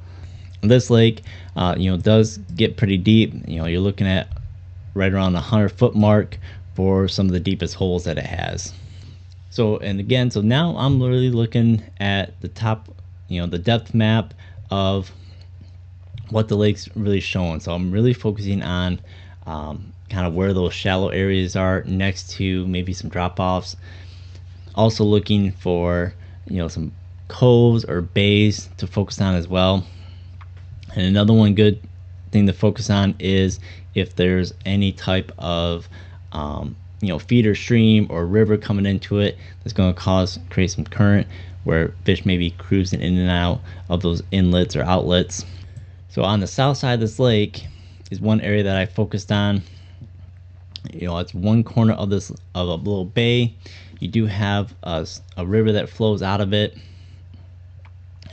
[0.61, 1.23] This lake,
[1.57, 3.35] uh, you know, does get pretty deep.
[3.47, 4.29] You know, you're looking at
[4.95, 6.39] right around the 100 foot mark
[6.75, 8.73] for some of the deepest holes that it has.
[9.55, 12.89] So, and again, so now I'm literally looking at the top,
[13.29, 14.35] you know, the depth map
[14.69, 15.13] of
[16.31, 17.61] what the lake's really showing.
[17.61, 19.01] So I'm really focusing on
[19.47, 23.77] um, kind of where those shallow areas are next to maybe some drop offs.
[24.75, 26.13] Also looking for,
[26.49, 26.91] you know, some
[27.29, 29.87] coves or bays to focus on as well.
[30.97, 31.81] And another one good
[32.33, 33.61] thing to focus on is
[33.95, 35.89] if there's any type of
[36.33, 40.71] um, you know feeder stream or river coming into it that's going to cause create
[40.71, 41.27] some current
[41.65, 45.45] where fish may be cruising in and out of those inlets or outlets.
[46.09, 47.67] So on the south side of this lake
[48.11, 49.63] is one area that I focused on.
[50.93, 53.55] You know, it's one corner of this of a little bay.
[53.99, 56.77] You do have a, a river that flows out of it,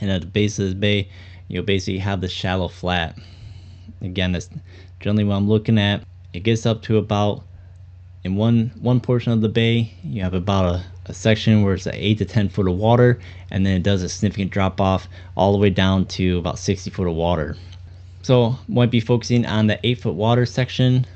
[0.00, 1.08] and at the base of this bay,
[1.48, 3.18] you'll basically have the shallow flat.
[4.02, 4.50] Again, that's
[5.00, 6.04] generally what I'm looking at.
[6.34, 7.44] It gets up to about
[8.24, 11.86] in one one portion of the bay you have about a, a section where it's
[11.86, 13.18] at 8 to 10 foot of water
[13.50, 16.90] and then it does a significant drop off all the way down to about 60
[16.90, 17.56] foot of water.
[18.22, 21.06] So might be focusing on the 8 foot water section.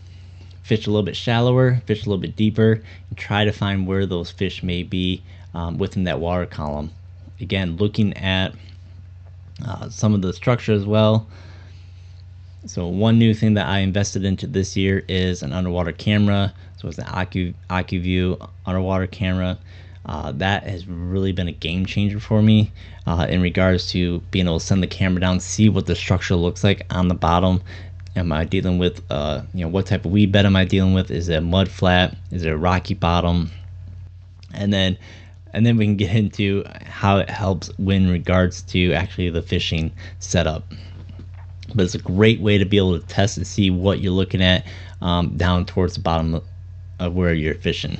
[0.64, 4.06] Fish a little bit shallower fish a little bit deeper and try to find where
[4.06, 5.22] those fish may be
[5.54, 6.90] um, within that water column.
[7.40, 8.52] Again looking at
[9.64, 11.28] uh, some of the structure as well.
[12.66, 16.52] So one new thing that I invested into this year is an underwater camera.
[16.76, 19.58] So it's an Aqua, Aqua-Vu underwater camera.
[20.04, 22.70] Uh, that has really been a game changer for me
[23.06, 26.36] uh, in regards to being able to send the camera down, see what the structure
[26.36, 27.60] looks like on the bottom.
[28.14, 30.94] Am I dealing with, uh, you know, what type of weed bed am I dealing
[30.94, 31.10] with?
[31.10, 32.16] Is it a mud flat?
[32.30, 33.50] Is it a rocky bottom?
[34.54, 34.96] And then,
[35.52, 39.92] and then we can get into how it helps in regards to actually the fishing
[40.20, 40.72] setup
[41.74, 44.40] but it's a great way to be able to test and see what you're looking
[44.40, 44.64] at
[45.02, 46.40] um, down towards the bottom
[46.98, 47.98] of where you're fishing.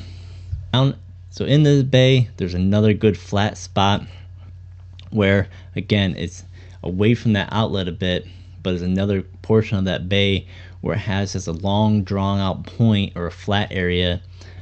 [0.72, 0.96] Down,
[1.30, 4.02] so in this bay, there's another good flat spot
[5.10, 6.44] where again it's
[6.82, 8.26] away from that outlet a bit,
[8.62, 10.46] but there's another portion of that bay
[10.80, 14.20] where it has just a long drawn out point or a flat area,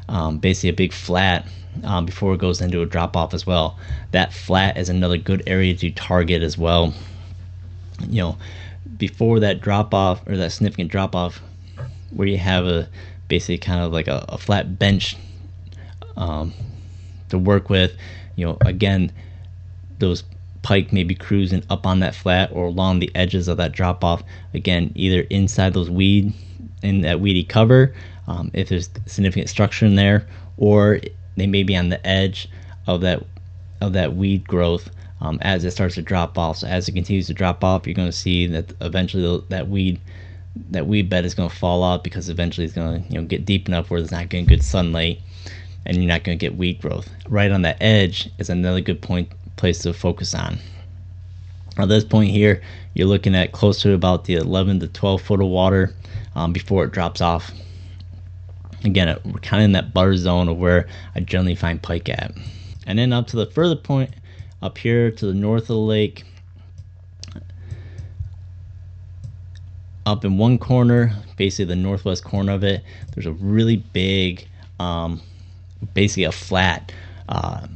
[0.08, 1.46] um, basically a big flat
[1.82, 3.78] um, before it goes into a drop off as well.
[4.12, 6.94] That flat is another good area to target as well.
[8.08, 8.38] You know,
[8.96, 11.40] before that drop off or that significant drop off,
[12.10, 12.88] where you have a
[13.28, 15.16] basically kind of like a, a flat bench
[16.16, 16.52] um,
[17.28, 17.92] to work with.
[18.36, 19.12] You know, again,
[19.98, 20.24] those
[20.62, 24.02] pike may be cruising up on that flat or along the edges of that drop
[24.02, 24.22] off.
[24.54, 26.32] Again, either inside those weed
[26.82, 27.94] in that weedy cover,
[28.26, 31.00] um, if there's significant structure in there, or
[31.36, 32.48] they may be on the edge
[32.86, 33.22] of that
[33.80, 36.58] of that weed growth um, as it starts to drop off.
[36.58, 40.00] So as it continues to drop off, you're going to see that eventually that weed
[40.70, 43.26] that weed bed is going to fall out because eventually it's going to you know
[43.26, 45.20] get deep enough where there's not getting good sunlight
[45.86, 47.08] and you're not going to get weed growth.
[47.28, 50.58] Right on that edge is another good point place to focus on.
[51.76, 52.62] At this point here,
[52.94, 55.94] you're looking at closer to about the 11 to 12 foot of water
[56.36, 57.50] um, before it drops off.
[58.84, 62.32] again, we're kind of in that butter zone of where I generally find pike at.
[62.86, 64.10] And then up to the further point,
[64.62, 66.24] up here to the north of the lake,
[70.06, 72.82] up in one corner, basically the northwest corner of it,
[73.14, 74.46] there's a really big,
[74.78, 75.20] um,
[75.94, 76.92] basically a flat.
[77.28, 77.66] Uh,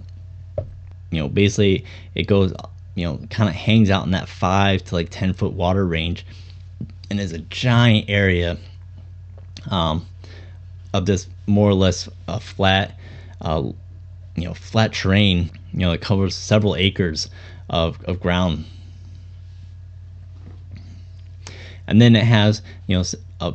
[1.10, 2.52] you know, basically it goes,
[2.94, 6.26] you know, kind of hangs out in that five to like ten foot water range,
[7.10, 8.58] and is a giant area
[9.70, 10.06] um,
[10.92, 12.98] of this more or less uh, flat,
[13.40, 13.62] uh,
[14.36, 15.50] you know, flat terrain.
[15.72, 17.30] You know, it covers several acres
[17.70, 18.64] of, of ground
[21.88, 23.05] and then it has you know
[23.40, 23.53] uh,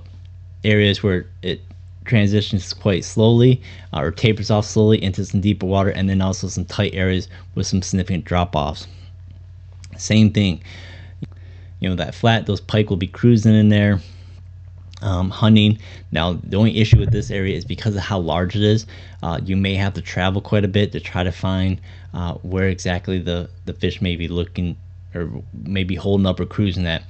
[0.66, 1.62] areas where it
[2.04, 3.62] transitions quite slowly
[3.94, 7.30] uh, or tapers off slowly into some deeper water and then also some tight areas
[7.56, 8.88] with some significant drop offs
[9.98, 10.62] same thing.
[11.80, 14.00] You know that flat those pike will be cruising in there
[15.02, 15.80] um, hunting.
[16.12, 18.86] Now the only issue with this area is because of how large it is
[19.22, 21.82] uh, you may have to travel quite a bit to try to find
[22.14, 24.78] uh, where exactly the the fish may be looking
[25.16, 25.30] or
[25.64, 27.04] maybe holding up or cruising at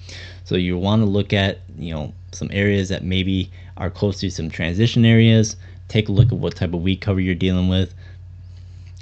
[0.46, 4.30] so you want to look at, you know, some areas that maybe are close to
[4.30, 5.56] some transition areas.
[5.88, 7.94] Take a look at what type of weed cover you're dealing with.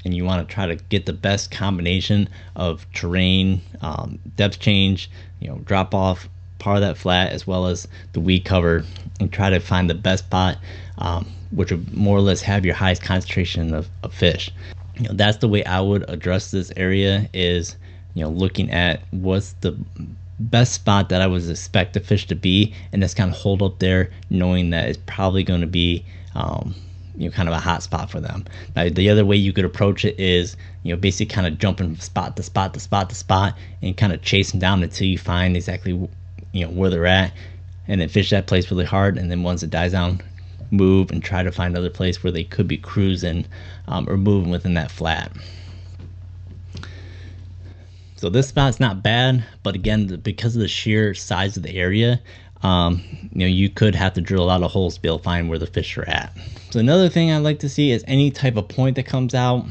[0.06, 5.10] And you want to try to get the best combination of terrain, um, depth change,
[5.40, 6.28] you know, drop off
[6.60, 8.84] part of that flat as well as the weed cover
[9.20, 10.58] and try to find the best spot
[11.00, 14.52] um, which would more or less have your highest concentration of, of fish.
[14.98, 17.76] You know, that's the way I would address this area is,
[18.13, 19.78] you know, looking at what's the
[20.39, 23.62] best spot that I would expect the fish to be, and just kind of hold
[23.62, 26.04] up there, knowing that it's probably going to be,
[26.36, 26.74] um,
[27.15, 28.45] you know, kind of a hot spot for them.
[28.76, 31.88] Now, the other way you could approach it is, you know, basically kind of jumping
[31.88, 35.17] from spot to spot to spot to spot, and kind of chasing down until you
[35.17, 35.91] find exactly,
[36.54, 37.34] you know, where they're at,
[37.88, 40.21] and then fish that place really hard, and then once it dies down,
[40.71, 43.45] move and try to find another place where they could be cruising
[43.88, 45.32] um, or moving within that flat.
[48.22, 52.22] So this spot's not bad, but again, because of the sheer size of the area,
[52.62, 55.18] um, you know, you could have to drill a lot of holes to be able
[55.18, 56.32] to find where the fish are at.
[56.70, 59.66] So another thing I like to see is any type of point that comes out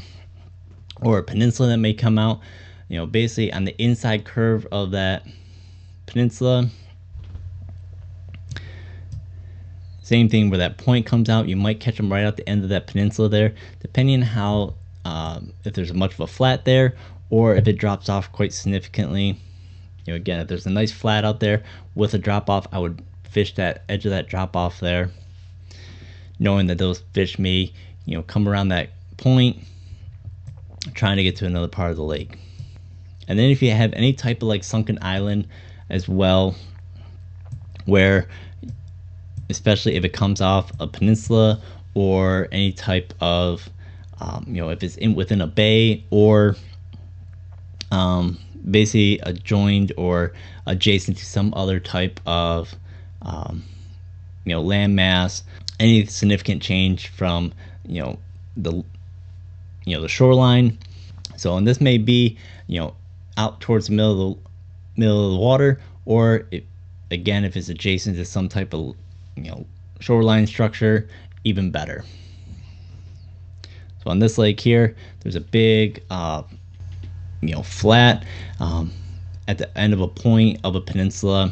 [1.01, 2.41] or a peninsula that may come out,
[2.89, 5.25] you know, basically on the inside curve of that
[6.05, 6.67] peninsula.
[10.01, 12.63] Same thing where that point comes out, you might catch them right at the end
[12.63, 14.73] of that peninsula there, depending on how,
[15.05, 16.97] um, if there's much of a flat there
[17.31, 19.39] or if it drops off quite significantly.
[20.05, 21.63] You know, again, if there's a nice flat out there
[21.95, 25.09] with a drop off, I would fish that edge of that drop off there,
[26.37, 27.71] knowing that those fish may,
[28.05, 29.57] you know, come around that point,
[30.93, 32.37] trying to get to another part of the lake.
[33.27, 35.47] And then if you have any type of like sunken island
[35.89, 36.55] as well,
[37.85, 38.27] where
[39.49, 41.61] especially if it comes off a peninsula
[41.93, 43.69] or any type of
[44.19, 46.55] um, you know if it's in within a bay or
[47.91, 48.37] um,
[48.69, 50.33] basically adjoined or
[50.65, 52.73] adjacent to some other type of
[53.21, 53.63] um,
[54.45, 55.43] you know landmass.
[55.79, 57.53] Any significant change from
[57.85, 58.19] you know
[58.57, 58.83] the
[59.85, 60.77] you know the shoreline.
[61.37, 62.95] So and this may be you know
[63.37, 66.65] out towards the middle of the middle of the water or it,
[67.09, 68.95] again if it's adjacent to some type of
[69.35, 69.65] you know
[69.99, 71.07] shoreline structure
[71.43, 72.03] even better.
[74.03, 76.43] So on this lake here there's a big uh,
[77.41, 78.25] you know flat
[78.59, 78.91] um,
[79.47, 81.51] at the end of a point of a peninsula.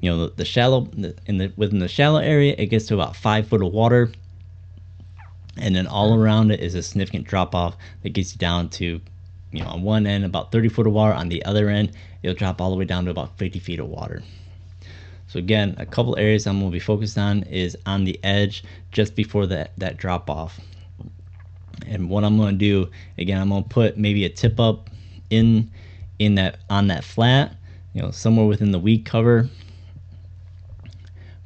[0.00, 0.88] You know the, the shallow
[1.26, 4.12] in the within the shallow area it gets to about five foot of water,
[5.56, 9.00] and then all around it is a significant drop off that gets you down to
[9.52, 11.14] you know on one end about 30 foot of water.
[11.14, 13.88] On the other end it'll drop all the way down to about 50 feet of
[13.88, 14.22] water.
[15.28, 18.64] So again a couple areas i'm going to be focused on is on the edge
[18.92, 20.60] just before that that drop off.
[21.86, 24.90] And what i'm going to do again i'm going to put maybe a tip up
[25.30, 25.70] in
[26.18, 27.56] in that on that flat,
[27.94, 29.48] you know, somewhere within the weed cover.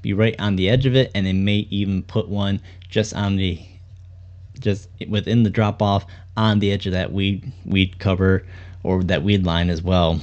[0.01, 3.37] Be right on the edge of it, and they may even put one just on
[3.37, 3.61] the
[4.59, 6.07] just within the drop off
[6.37, 8.45] on the edge of that weed weed cover
[8.83, 10.21] or that weed line as well.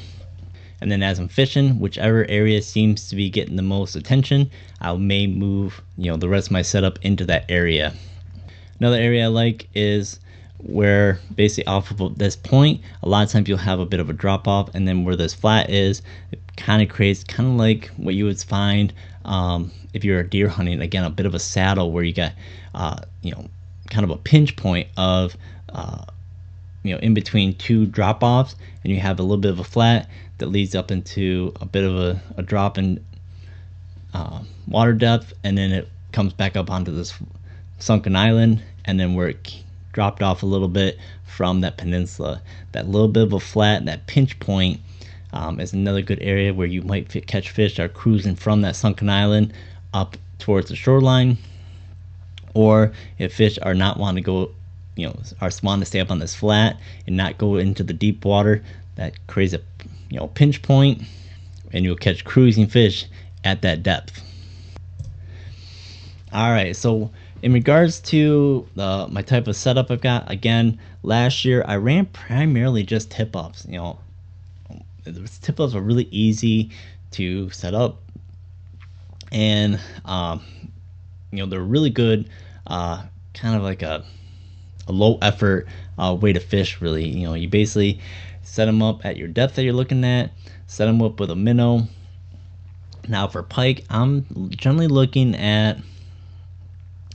[0.82, 4.50] And then as I'm fishing, whichever area seems to be getting the most attention,
[4.80, 7.94] I may move, you know, the rest of my setup into that area.
[8.80, 10.20] Another area I like is
[10.64, 14.10] where basically off of this point, a lot of times you'll have a bit of
[14.10, 16.02] a drop off, and then where this flat is,
[16.32, 18.94] it kind of creates kind of like what you would find
[19.26, 20.82] um, if you're deer hunting.
[20.82, 22.34] Again, a bit of a saddle where you got,
[22.76, 23.46] uh, you know,
[23.90, 25.36] kind of a pinch point of,
[25.74, 26.04] uh,
[26.84, 29.64] you know, in between two drop offs, and you have a little bit of a
[29.64, 33.04] flat that leads up into a bit of a, a drop in
[34.14, 37.14] uh, water depth, and then it comes back up onto this
[37.78, 39.64] sunken island and then where it
[39.94, 42.42] dropped off a little bit from that peninsula.
[42.72, 44.82] That little bit of a flat, that pinch point,
[45.32, 48.62] um, is another good area where you might fit, catch fish that are cruising from
[48.62, 49.54] that sunken island
[49.94, 51.38] up towards the shoreline.
[52.54, 54.52] Or if fish are not wanting to go,
[54.96, 57.94] you know, are wanting to stay up on this flat and not go into the
[57.94, 58.64] deep water,
[58.96, 59.62] that creates a
[60.10, 61.04] you know pinch point,
[61.72, 63.06] and you'll catch cruising fish
[63.44, 64.22] at that depth.
[66.34, 67.12] All right, so
[67.42, 72.06] in regards to uh, my type of setup I've got, again, last year I ran
[72.08, 73.66] primarily just tip ups.
[73.68, 74.00] You know,
[75.42, 76.72] tip ups are really easy
[77.12, 78.02] to set up,
[79.32, 80.42] and um,
[81.32, 82.30] you know they're really good.
[82.68, 84.04] Uh, kind of like a
[84.88, 85.68] a low effort
[85.98, 86.82] uh, way to fish.
[86.82, 88.00] Really, you know, you basically
[88.44, 90.32] set them up at your depth that you're looking at.
[90.68, 91.88] Set them up with a minnow.
[93.08, 95.80] Now for pike, I'm generally looking at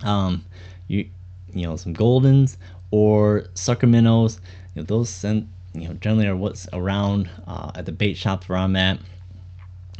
[0.04, 0.44] um,
[0.86, 1.08] you
[1.52, 2.56] you know some goldens
[2.90, 4.40] or sucker minnows.
[4.74, 8.58] You know, those you know generally are what's around uh, at the bait shops where
[8.58, 8.98] I'm at,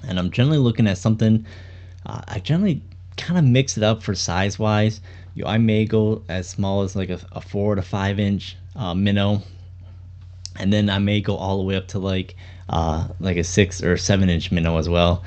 [0.07, 1.45] and I'm generally looking at something.
[2.07, 2.83] Uh, I generally
[3.17, 5.01] kind of mix it up for size wise.
[5.35, 8.57] You know, I may go as small as like a, a four to five inch
[8.77, 9.43] uh, minnow,
[10.57, 12.37] and then I may go all the way up to like
[12.69, 15.25] uh, like a six or seven inch minnow as well.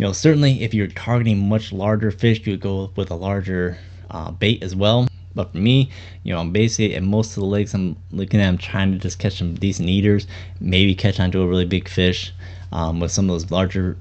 [0.00, 3.76] You know, certainly if you're targeting much larger fish, you would go with a larger
[4.10, 5.06] uh, bait as well.
[5.34, 5.90] But for me,
[6.22, 8.98] you know, I'm basically at most of the lakes I'm looking at, I'm trying to
[8.98, 10.26] just catch some decent eaters,
[10.58, 12.32] maybe catch onto a really big fish
[12.72, 13.98] um, with some of those larger,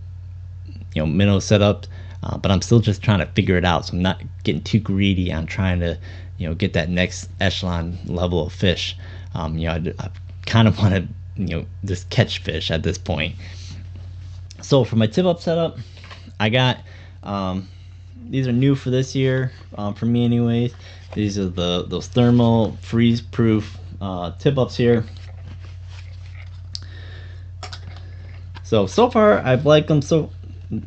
[0.95, 1.87] you know, minnow setups.
[2.23, 3.87] Uh, but I'm still just trying to figure it out.
[3.87, 5.99] So I'm not getting too greedy on trying to,
[6.37, 8.95] you know, get that next echelon level of fish.
[9.33, 10.09] Um, you know, I, I
[10.45, 13.35] kind of want to, you know, just catch fish at this point.
[14.69, 15.79] So for my tip up setup,
[16.39, 16.81] I got
[17.23, 17.67] um,
[18.29, 20.75] these are new for this year um, for me anyways.
[21.15, 25.05] These are the those thermal freeze proof uh, tip ups here.
[28.61, 30.29] So so far I've liked them so
[30.69, 30.83] you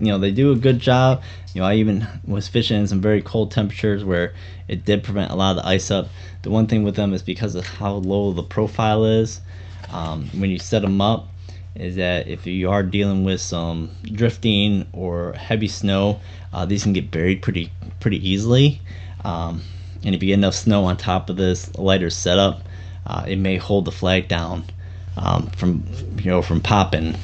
[0.00, 1.22] know they do a good job.
[1.52, 4.32] You know I even was fishing in some very cold temperatures where
[4.66, 6.08] it did prevent a lot of the ice up.
[6.40, 9.42] The one thing with them is because of how low the profile is.
[9.90, 11.28] Um, when you set them up,
[11.78, 16.20] is that if you are dealing with some drifting or heavy snow,
[16.52, 17.70] uh, these can get buried pretty
[18.00, 18.80] pretty easily.
[19.24, 19.62] Um,
[20.04, 22.62] and if you get enough snow on top of this lighter setup,
[23.06, 24.64] uh, it may hold the flag down
[25.16, 25.84] um, from
[26.18, 27.16] you know from popping.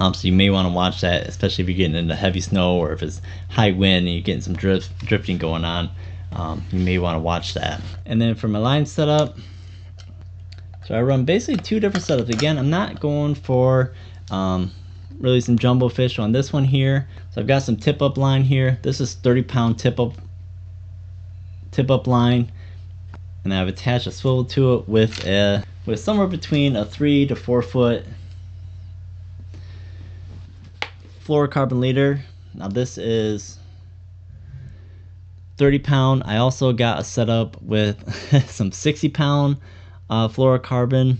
[0.00, 2.76] Um, so you may want to watch that, especially if you're getting into heavy snow
[2.76, 5.90] or if it's high wind and you're getting some drift drifting going on.
[6.32, 7.80] Um, you may want to watch that.
[8.06, 9.36] And then for my line setup,
[10.84, 12.28] so I run basically two different setups.
[12.30, 13.92] Again, I'm not going for
[14.30, 14.72] um,
[15.20, 17.08] really some jumbo fish on this one here.
[17.30, 18.78] So I've got some tip up line here.
[18.82, 20.14] This is 30 pound tip up
[21.70, 22.50] tip up line.
[23.44, 27.36] And I've attached a swivel to it with a with somewhere between a three to
[27.36, 28.04] four foot
[31.24, 32.20] fluorocarbon leader.
[32.54, 33.58] Now this is
[35.58, 36.22] 30 pound.
[36.26, 39.56] I also got a setup with some 60 pound
[40.12, 41.16] uh, fluorocarbon.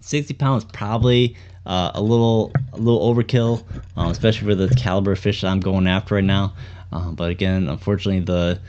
[0.00, 1.36] 60 pounds probably
[1.66, 3.64] uh, a little a little overkill,
[3.96, 6.54] um, especially for the caliber of fish that I'm going after right now.
[6.92, 8.60] Um, but again, unfortunately, the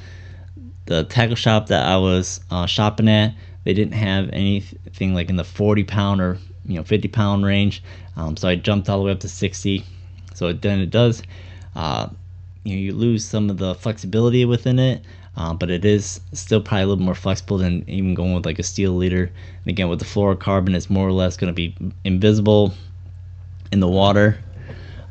[0.86, 5.36] the tackle shop that I was uh, shopping at, they didn't have anything like in
[5.36, 7.84] the 40 pound or you know 50 pound range.
[8.17, 9.86] Um, so I jumped all the way up to 60.
[10.34, 11.21] So then it does,
[11.75, 12.09] uh,
[12.63, 15.05] you know, you lose some of the flexibility within it.
[15.36, 18.59] Uh, but it is still probably a little more flexible than even going with like
[18.59, 19.23] a steel leader.
[19.23, 22.73] And again, with the fluorocarbon, it's more or less going to be invisible
[23.71, 24.38] in the water.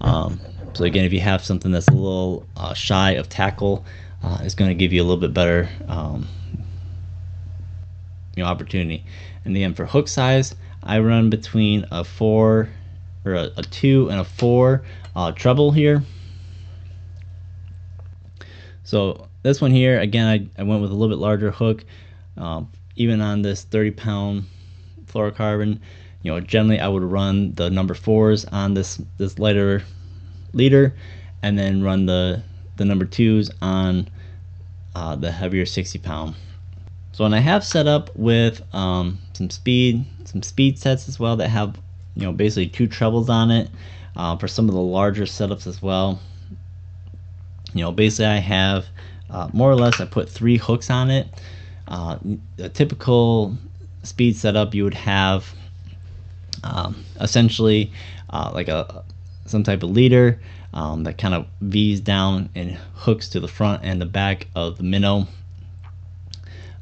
[0.01, 0.41] Um,
[0.75, 3.85] so again, if you have something that's a little uh, shy of tackle,
[4.23, 6.27] uh, it's going to give you a little bit better um,
[8.39, 9.05] you know opportunity.
[9.45, 12.69] And then for hook size, I run between a four
[13.25, 14.83] or a, a two and a four
[15.17, 16.03] uh, treble here.
[18.85, 21.85] So this one here, again, I, I went with a little bit larger hook.
[22.37, 24.45] Um, even on this 30 pound
[25.07, 25.81] fluorocarbon,
[26.23, 29.83] you know, generally I would run the number fours on this this lighter
[30.53, 30.95] leader,
[31.43, 32.43] and then run the
[32.77, 34.09] the number twos on
[34.95, 36.35] uh, the heavier 60 pound.
[37.13, 41.37] So when I have set up with um, some speed, some speed sets as well
[41.37, 41.77] that have
[42.15, 43.71] you know basically two trebles on it
[44.17, 46.21] uh, for some of the larger setups as well.
[47.75, 48.87] You know, basically I have
[49.31, 51.29] uh, more or less, I put three hooks on it.
[51.87, 52.19] Uh,
[52.59, 53.57] a typical
[54.03, 55.55] speed setup, you would have
[56.65, 57.93] um, essentially
[58.31, 59.05] uh, like a
[59.47, 60.39] some type of leader
[60.75, 64.77] um, that kind of V's down and hooks to the front and the back of
[64.77, 65.27] the minnow.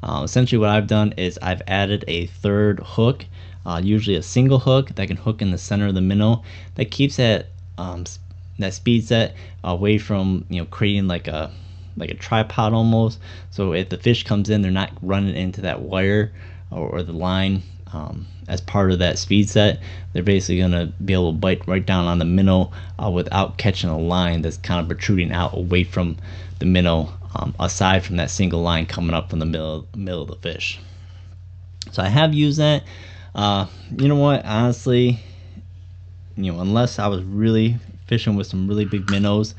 [0.03, 3.25] Uh, essentially, what I've done is I've added a third hook,
[3.65, 6.43] uh, usually a single hook that can hook in the center of the minnow
[6.75, 7.47] that keeps that
[7.79, 8.05] um,
[8.59, 9.35] that speed set
[9.65, 11.51] away from you know creating like a
[11.97, 13.19] like a tripod almost.
[13.51, 16.33] So if the fish comes in, they're not running into that wire
[16.71, 19.81] or, or the line um, as part of that speed set.
[20.13, 22.73] They're basically going to be able to bite right down on the minnow
[23.03, 26.17] uh, without catching a line that's kind of protruding out away from
[26.59, 30.29] the minnow, um, aside from that single line coming up from the middle, middle of
[30.29, 30.79] the fish.
[31.93, 32.85] So I have used that.
[33.35, 33.67] Uh,
[33.97, 34.45] you know what?
[34.45, 35.21] Honestly,
[36.37, 37.77] you know, unless I was really
[38.07, 39.55] fishing with some really big minnows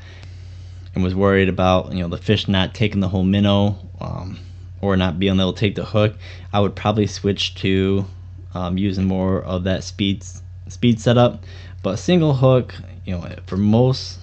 [0.98, 4.36] and was worried about you know the fish not taking the whole minnow um,
[4.80, 6.16] or not being able to take the hook,
[6.52, 8.04] I would probably switch to
[8.52, 10.24] um, using more of that speed
[10.66, 11.44] speed setup.
[11.84, 12.74] But single hook,
[13.04, 14.18] you know, for most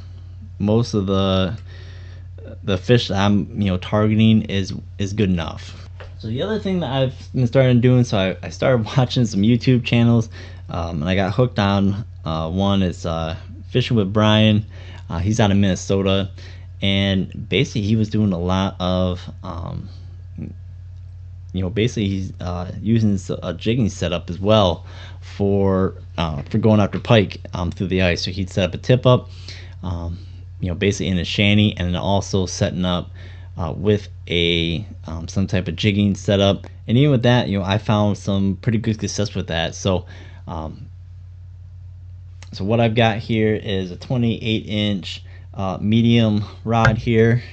[0.59, 1.57] most of the
[2.63, 5.87] the fish that I'm you know targeting is is good enough.
[6.17, 9.43] So the other thing that I've been starting doing, so I, I started watching some
[9.43, 10.27] YouTube channels,
[10.67, 12.81] um, and I got hooked on uh, one.
[12.81, 13.37] It's uh,
[13.69, 14.65] fishing with Brian.
[15.09, 16.31] Uh, he's out of Minnesota,
[16.81, 19.89] and basically he was doing a lot of um,
[21.55, 24.85] you know basically he's uh, using a jigging setup as well
[25.21, 28.23] for uh, for going after pike um, through the ice.
[28.25, 29.29] So he'd set up a tip up
[29.83, 30.17] um,
[30.59, 33.09] you know basically in a shanty and then also setting up
[33.57, 36.67] uh, with a um, some type of jigging setup.
[36.87, 39.75] And even with that you know I found some pretty good success with that.
[39.75, 40.05] So
[40.47, 40.89] um,
[42.51, 45.23] so what I've got here is a 28 inch
[45.55, 47.43] uh, medium rod here.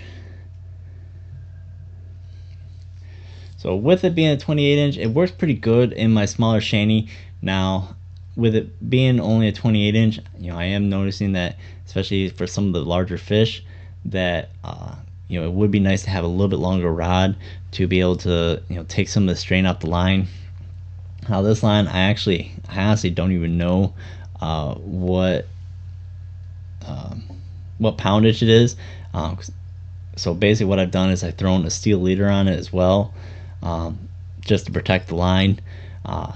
[3.56, 7.08] So with it being a 28 inch, it works pretty good in my smaller shanty.
[7.40, 7.96] Now,
[8.34, 12.46] with it being only a 28 inch, you know, I am noticing that, especially for
[12.46, 13.64] some of the larger fish,
[14.06, 14.96] that uh,
[15.28, 17.36] you know it would be nice to have a little bit longer rod
[17.72, 20.26] to be able to you know take some of the strain off the line.
[21.28, 23.94] Now this line, I actually, I honestly don't even know
[24.40, 25.46] uh, what
[26.84, 27.22] um,
[27.82, 28.76] what poundage it is.
[29.12, 29.38] Um,
[30.16, 33.14] so basically, what I've done is I've thrown a steel leader on it as well,
[33.62, 34.08] um,
[34.40, 35.60] just to protect the line.
[36.04, 36.32] Uh,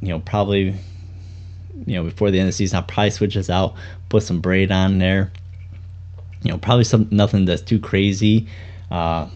[0.00, 0.74] you know, probably,
[1.86, 3.74] you know, before the end of the season, I'll probably switch this out,
[4.08, 5.32] put some braid on there.
[6.42, 8.46] You know, probably some nothing that's too crazy.
[8.90, 9.28] Uh,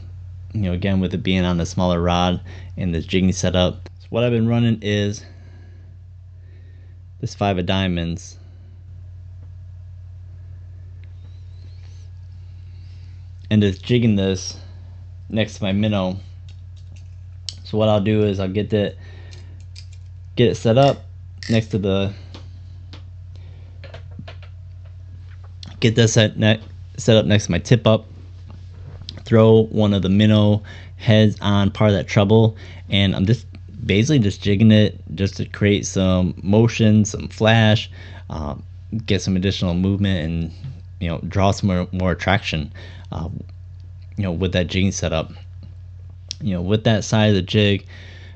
[0.52, 2.40] you know, again with it being on the smaller rod
[2.76, 3.88] and the jigging setup.
[4.00, 5.24] So what I've been running is
[7.20, 8.38] this five of diamonds
[13.50, 14.56] and just jigging this
[15.28, 16.16] next to my minnow.
[17.64, 18.96] So what I'll do is I'll get that
[20.36, 21.02] get it set up
[21.48, 22.14] next to the
[25.80, 26.60] get this set ne-
[26.96, 28.06] set up next to my tip up.
[29.24, 30.62] Throw one of the minnow
[30.96, 32.56] heads on part of that treble,
[32.88, 33.46] and I'm just
[33.86, 37.90] basically just jigging it just to create some motion, some flash,
[38.28, 38.62] um,
[39.06, 40.69] get some additional movement, and
[41.00, 42.72] you know draw some more, more attraction
[43.12, 43.28] uh,
[44.20, 45.32] you know, with that jigging setup.
[46.42, 47.86] You know, with that side of the jig,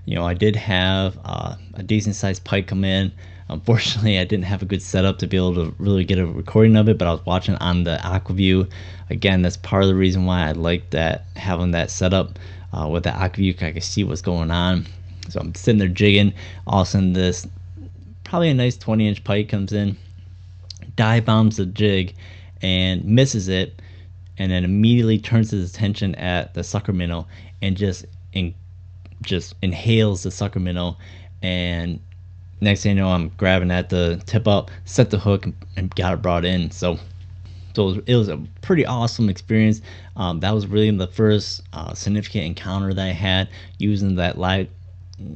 [0.06, 3.12] you know, I did have uh, a decent sized pike come in.
[3.50, 6.76] Unfortunately, I didn't have a good setup to be able to really get a recording
[6.76, 8.66] of it, but I was watching on the Aqua-Vu.
[9.10, 12.38] Again, that's part of the reason why I like that having that setup
[12.72, 13.50] uh, with the Aqua-Vu.
[13.60, 14.86] I can see what's going on.
[15.28, 16.32] So I'm sitting there jigging.
[16.66, 17.46] All of a sudden, this
[18.24, 19.98] probably a nice 20 inch pike comes in,
[20.96, 22.14] dive bombs the jig,
[22.64, 23.82] and misses it
[24.38, 27.26] and then immediately turns his attention at the sucker minnow
[27.60, 28.54] and just in,
[29.20, 30.96] just inhales the sucker minnow
[31.42, 32.00] and
[32.62, 35.46] next thing you know I'm grabbing at the tip up set the hook
[35.76, 36.70] and got it brought in.
[36.70, 36.98] So
[37.74, 39.82] so it was, a pretty awesome experience.
[40.16, 43.48] Um, that was really the first uh, significant encounter that I had
[43.78, 44.68] using that live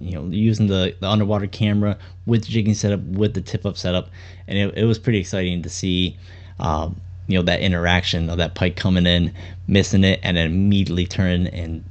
[0.01, 4.09] you know using the, the underwater camera with jigging setup with the tip up setup.
[4.47, 6.17] And it, it was pretty exciting to see
[6.59, 9.33] um, you know that interaction of that pike coming in,
[9.69, 11.85] missing it, and then immediately turning and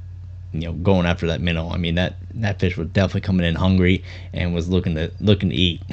[0.52, 1.70] you know going after that minnow.
[1.70, 5.50] I mean that that fish was definitely coming in hungry and was looking to looking
[5.50, 5.80] to eat.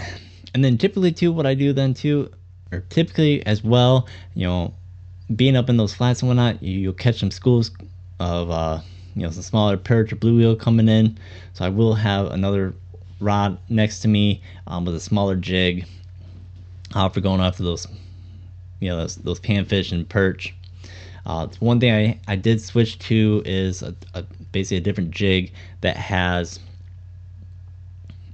[0.53, 2.31] And then typically too, what I do then too,
[2.71, 4.73] or typically as well, you know,
[5.35, 7.71] being up in those flats and whatnot, you, you'll catch some schools
[8.21, 8.79] of uh,
[9.15, 11.17] you know some smaller perch or bluegill coming in.
[11.55, 12.73] So I will have another
[13.19, 15.85] rod next to me um, with a smaller jig
[16.93, 17.85] uh, for going after those
[18.79, 20.53] you know those, those panfish and perch.
[21.25, 25.51] Uh, one thing I, I did switch to is a, a basically a different jig
[25.81, 26.59] that has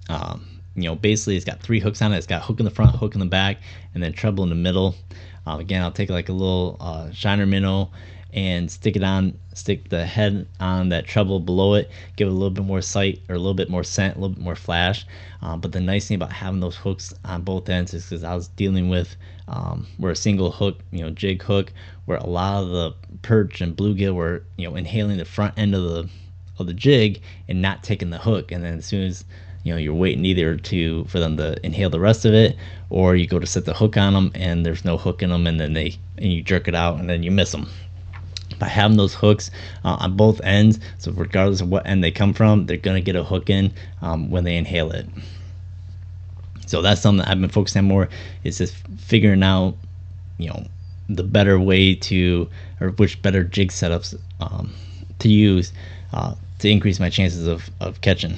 [0.10, 2.18] um, you know, basically it's got three hooks on it.
[2.18, 3.58] It's got hook in the front, hook in the back,
[3.94, 4.96] and then treble in the middle.
[5.46, 7.92] Um, again, I'll take like a little uh, shiner minnow
[8.34, 12.34] and stick it on, stick the head on that treble below it, give it a
[12.34, 15.06] little bit more sight or a little bit more scent, a little bit more flash.
[15.42, 18.36] Um, but the nice thing about having those hooks on both ends is because I
[18.36, 19.16] was dealing with
[19.48, 21.74] um, where a single hook, you know, jig hook,
[22.06, 25.76] where a lot of the perch and bluegill were, you know, inhaling the front end
[25.76, 26.10] of the
[26.60, 29.26] of the jig and not taking the hook, and then as soon as
[29.64, 32.56] you know you're waiting either to for them to inhale the rest of it
[32.90, 35.46] or you go to set the hook on them and there's no hook in them
[35.48, 37.70] and then they and you jerk it out and then you miss them
[38.62, 39.50] by having those hooks
[39.84, 40.80] uh, on both ends.
[41.00, 44.30] So regardless of what end they come from they're to get a hook in um,
[44.30, 45.08] when they inhale it.
[46.68, 48.08] So that's something that i've been focusing on more
[48.46, 49.76] is just figuring out
[50.38, 50.66] you know
[51.10, 52.48] the better way to
[52.80, 54.72] or which better jig setups um,
[55.20, 55.74] to use
[56.14, 58.36] uh, to increase my chances of, of catching.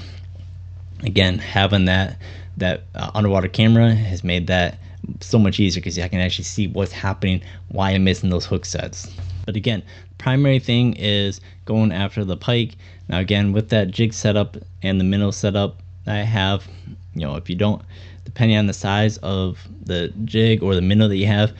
[1.02, 2.18] Again having that
[2.58, 4.78] that uh, underwater camera has made that
[5.20, 8.64] so much easier because I can actually see what's happening, why I'm missing those hook
[8.66, 9.14] sets.
[9.46, 9.84] But again,
[10.18, 12.76] primary thing is going after the pike.
[13.10, 16.68] Now again, with that jig setup and the minnow setup I have,
[17.14, 17.82] you know, if you don't,
[18.26, 21.54] depending on the size of the jig or the minnow that you have,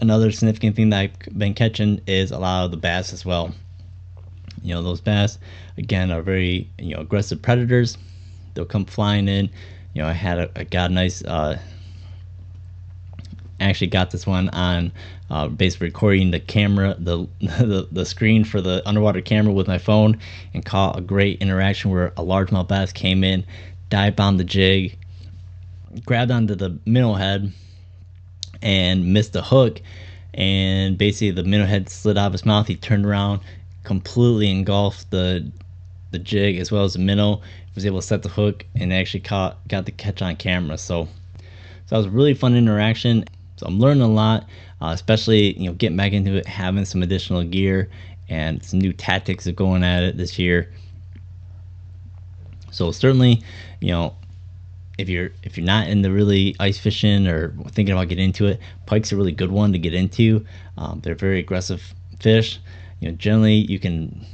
[0.00, 3.54] another significant thing that I've been catching is a lot of the bass as well.
[4.62, 5.38] You know, those bass
[5.76, 7.96] again are very you know aggressive predators
[8.54, 9.48] they'll come flying in.
[9.94, 11.22] You know, I had a, I got a nice.
[11.24, 11.58] Uh,
[13.60, 14.92] actually got this one on
[15.30, 19.78] uh, basically recording the camera, the, the the screen for the underwater camera with my
[19.78, 20.18] phone,
[20.54, 23.44] and caught a great interaction where a largemouth bass came in,
[23.90, 24.96] dive bombed the jig,
[26.04, 27.52] grabbed onto the minnow head,
[28.62, 29.80] and missed the hook,
[30.34, 32.66] and basically the minnow head slid out of his mouth.
[32.66, 33.40] He turned around,
[33.84, 35.50] completely engulfed the
[36.10, 37.40] the jig as well as the minnow.
[37.74, 40.76] Was able to set the hook and actually caught got the catch on camera.
[40.78, 41.10] So, so
[41.90, 43.24] that was a really fun interaction.
[43.58, 44.46] So I'm learning a lot,
[44.80, 47.90] uh, especially you know getting back into it, having some additional gear
[48.28, 50.72] and some new tactics of going at it this year.
[52.70, 53.42] So certainly,
[53.80, 54.14] you know,
[54.98, 58.60] if you're if you're not into really ice fishing or thinking about getting into it,
[58.86, 60.46] pike's a really good one to get into.
[60.76, 62.60] Um, they're very aggressive fish.
[63.00, 64.24] You know, generally you can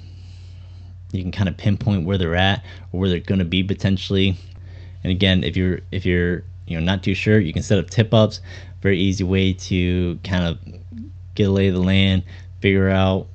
[1.12, 2.62] you can kind of pinpoint where they're at
[2.92, 4.36] or where they're going to be potentially.
[5.02, 7.90] And again, if you're if you're you know not too sure, you can set up
[7.90, 8.40] tip ups.
[8.80, 10.58] Very easy way to kind of
[11.34, 12.22] get a lay of the land,
[12.60, 13.28] figure out,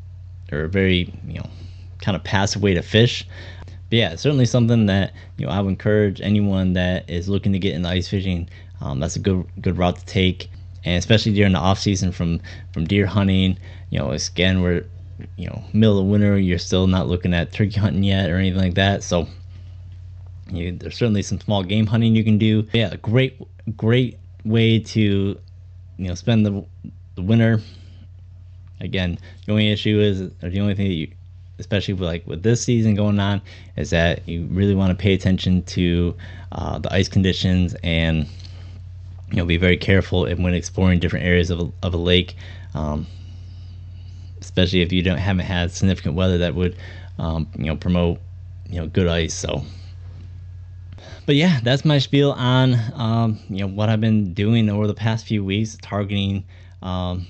[0.51, 1.49] or a very you know
[2.01, 3.27] kind of passive way to fish.
[3.89, 7.59] But yeah, certainly something that you know I would encourage anyone that is looking to
[7.59, 8.49] get into ice fishing.
[8.81, 10.49] Um, that's a good good route to take,
[10.85, 12.41] and especially during the off season from
[12.73, 13.57] from deer hunting.
[13.89, 14.85] You know, again, we're
[15.35, 18.59] you know middle of winter you're still not looking at turkey hunting yet or anything
[18.61, 19.27] like that so
[20.51, 23.39] you, there's certainly some small game hunting you can do yeah a great
[23.75, 25.39] great way to
[25.97, 26.63] you know spend the,
[27.15, 27.61] the winter
[28.79, 31.11] again the only issue is or the only thing that you
[31.59, 33.41] especially with like with this season going on
[33.75, 36.15] is that you really want to pay attention to
[36.53, 38.27] uh, the ice conditions and
[39.29, 42.35] you know be very careful when exploring different areas of a, of a lake
[42.73, 43.05] um,
[44.39, 46.77] especially if you don't haven't had significant weather that would
[47.17, 48.19] um, you know promote
[48.69, 49.33] you know good ice.
[49.33, 49.63] So,
[51.29, 54.95] but yeah, that's my spiel on um, you know what I've been doing over the
[54.95, 56.43] past few weeks, targeting
[56.81, 57.27] um,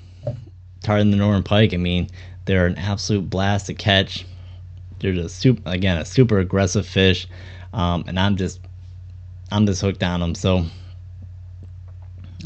[0.82, 1.74] targeting the northern pike.
[1.74, 2.10] I mean,
[2.46, 4.26] they're an absolute blast to catch.
[5.02, 7.28] They're just super again a super aggressive fish,
[7.74, 8.62] um, and I'm just
[9.52, 10.34] I'm just hooked on them.
[10.34, 10.64] So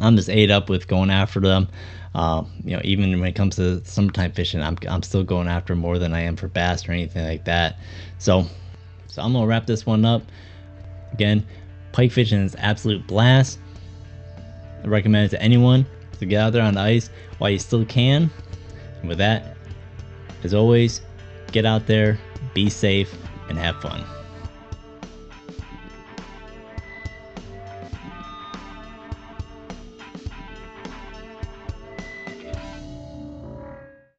[0.02, 1.68] I'm just ate up with going after them.
[2.16, 5.76] Uh, you know, even when it comes to summertime fishing, I'm, I'm still going after
[5.76, 7.78] more than I am for bass or anything like that.
[8.18, 8.48] So,
[9.06, 10.24] so I'm gonna wrap this one up.
[11.14, 11.46] Again,
[11.92, 13.60] pike fishing is absolute blast.
[14.84, 15.86] I recommend it to anyone
[16.20, 18.30] to get out there on the ice while you still can.
[19.00, 19.56] And with that,
[20.44, 21.02] as always,
[21.52, 22.20] get out there,
[22.54, 23.16] be safe,
[23.48, 24.04] and have fun.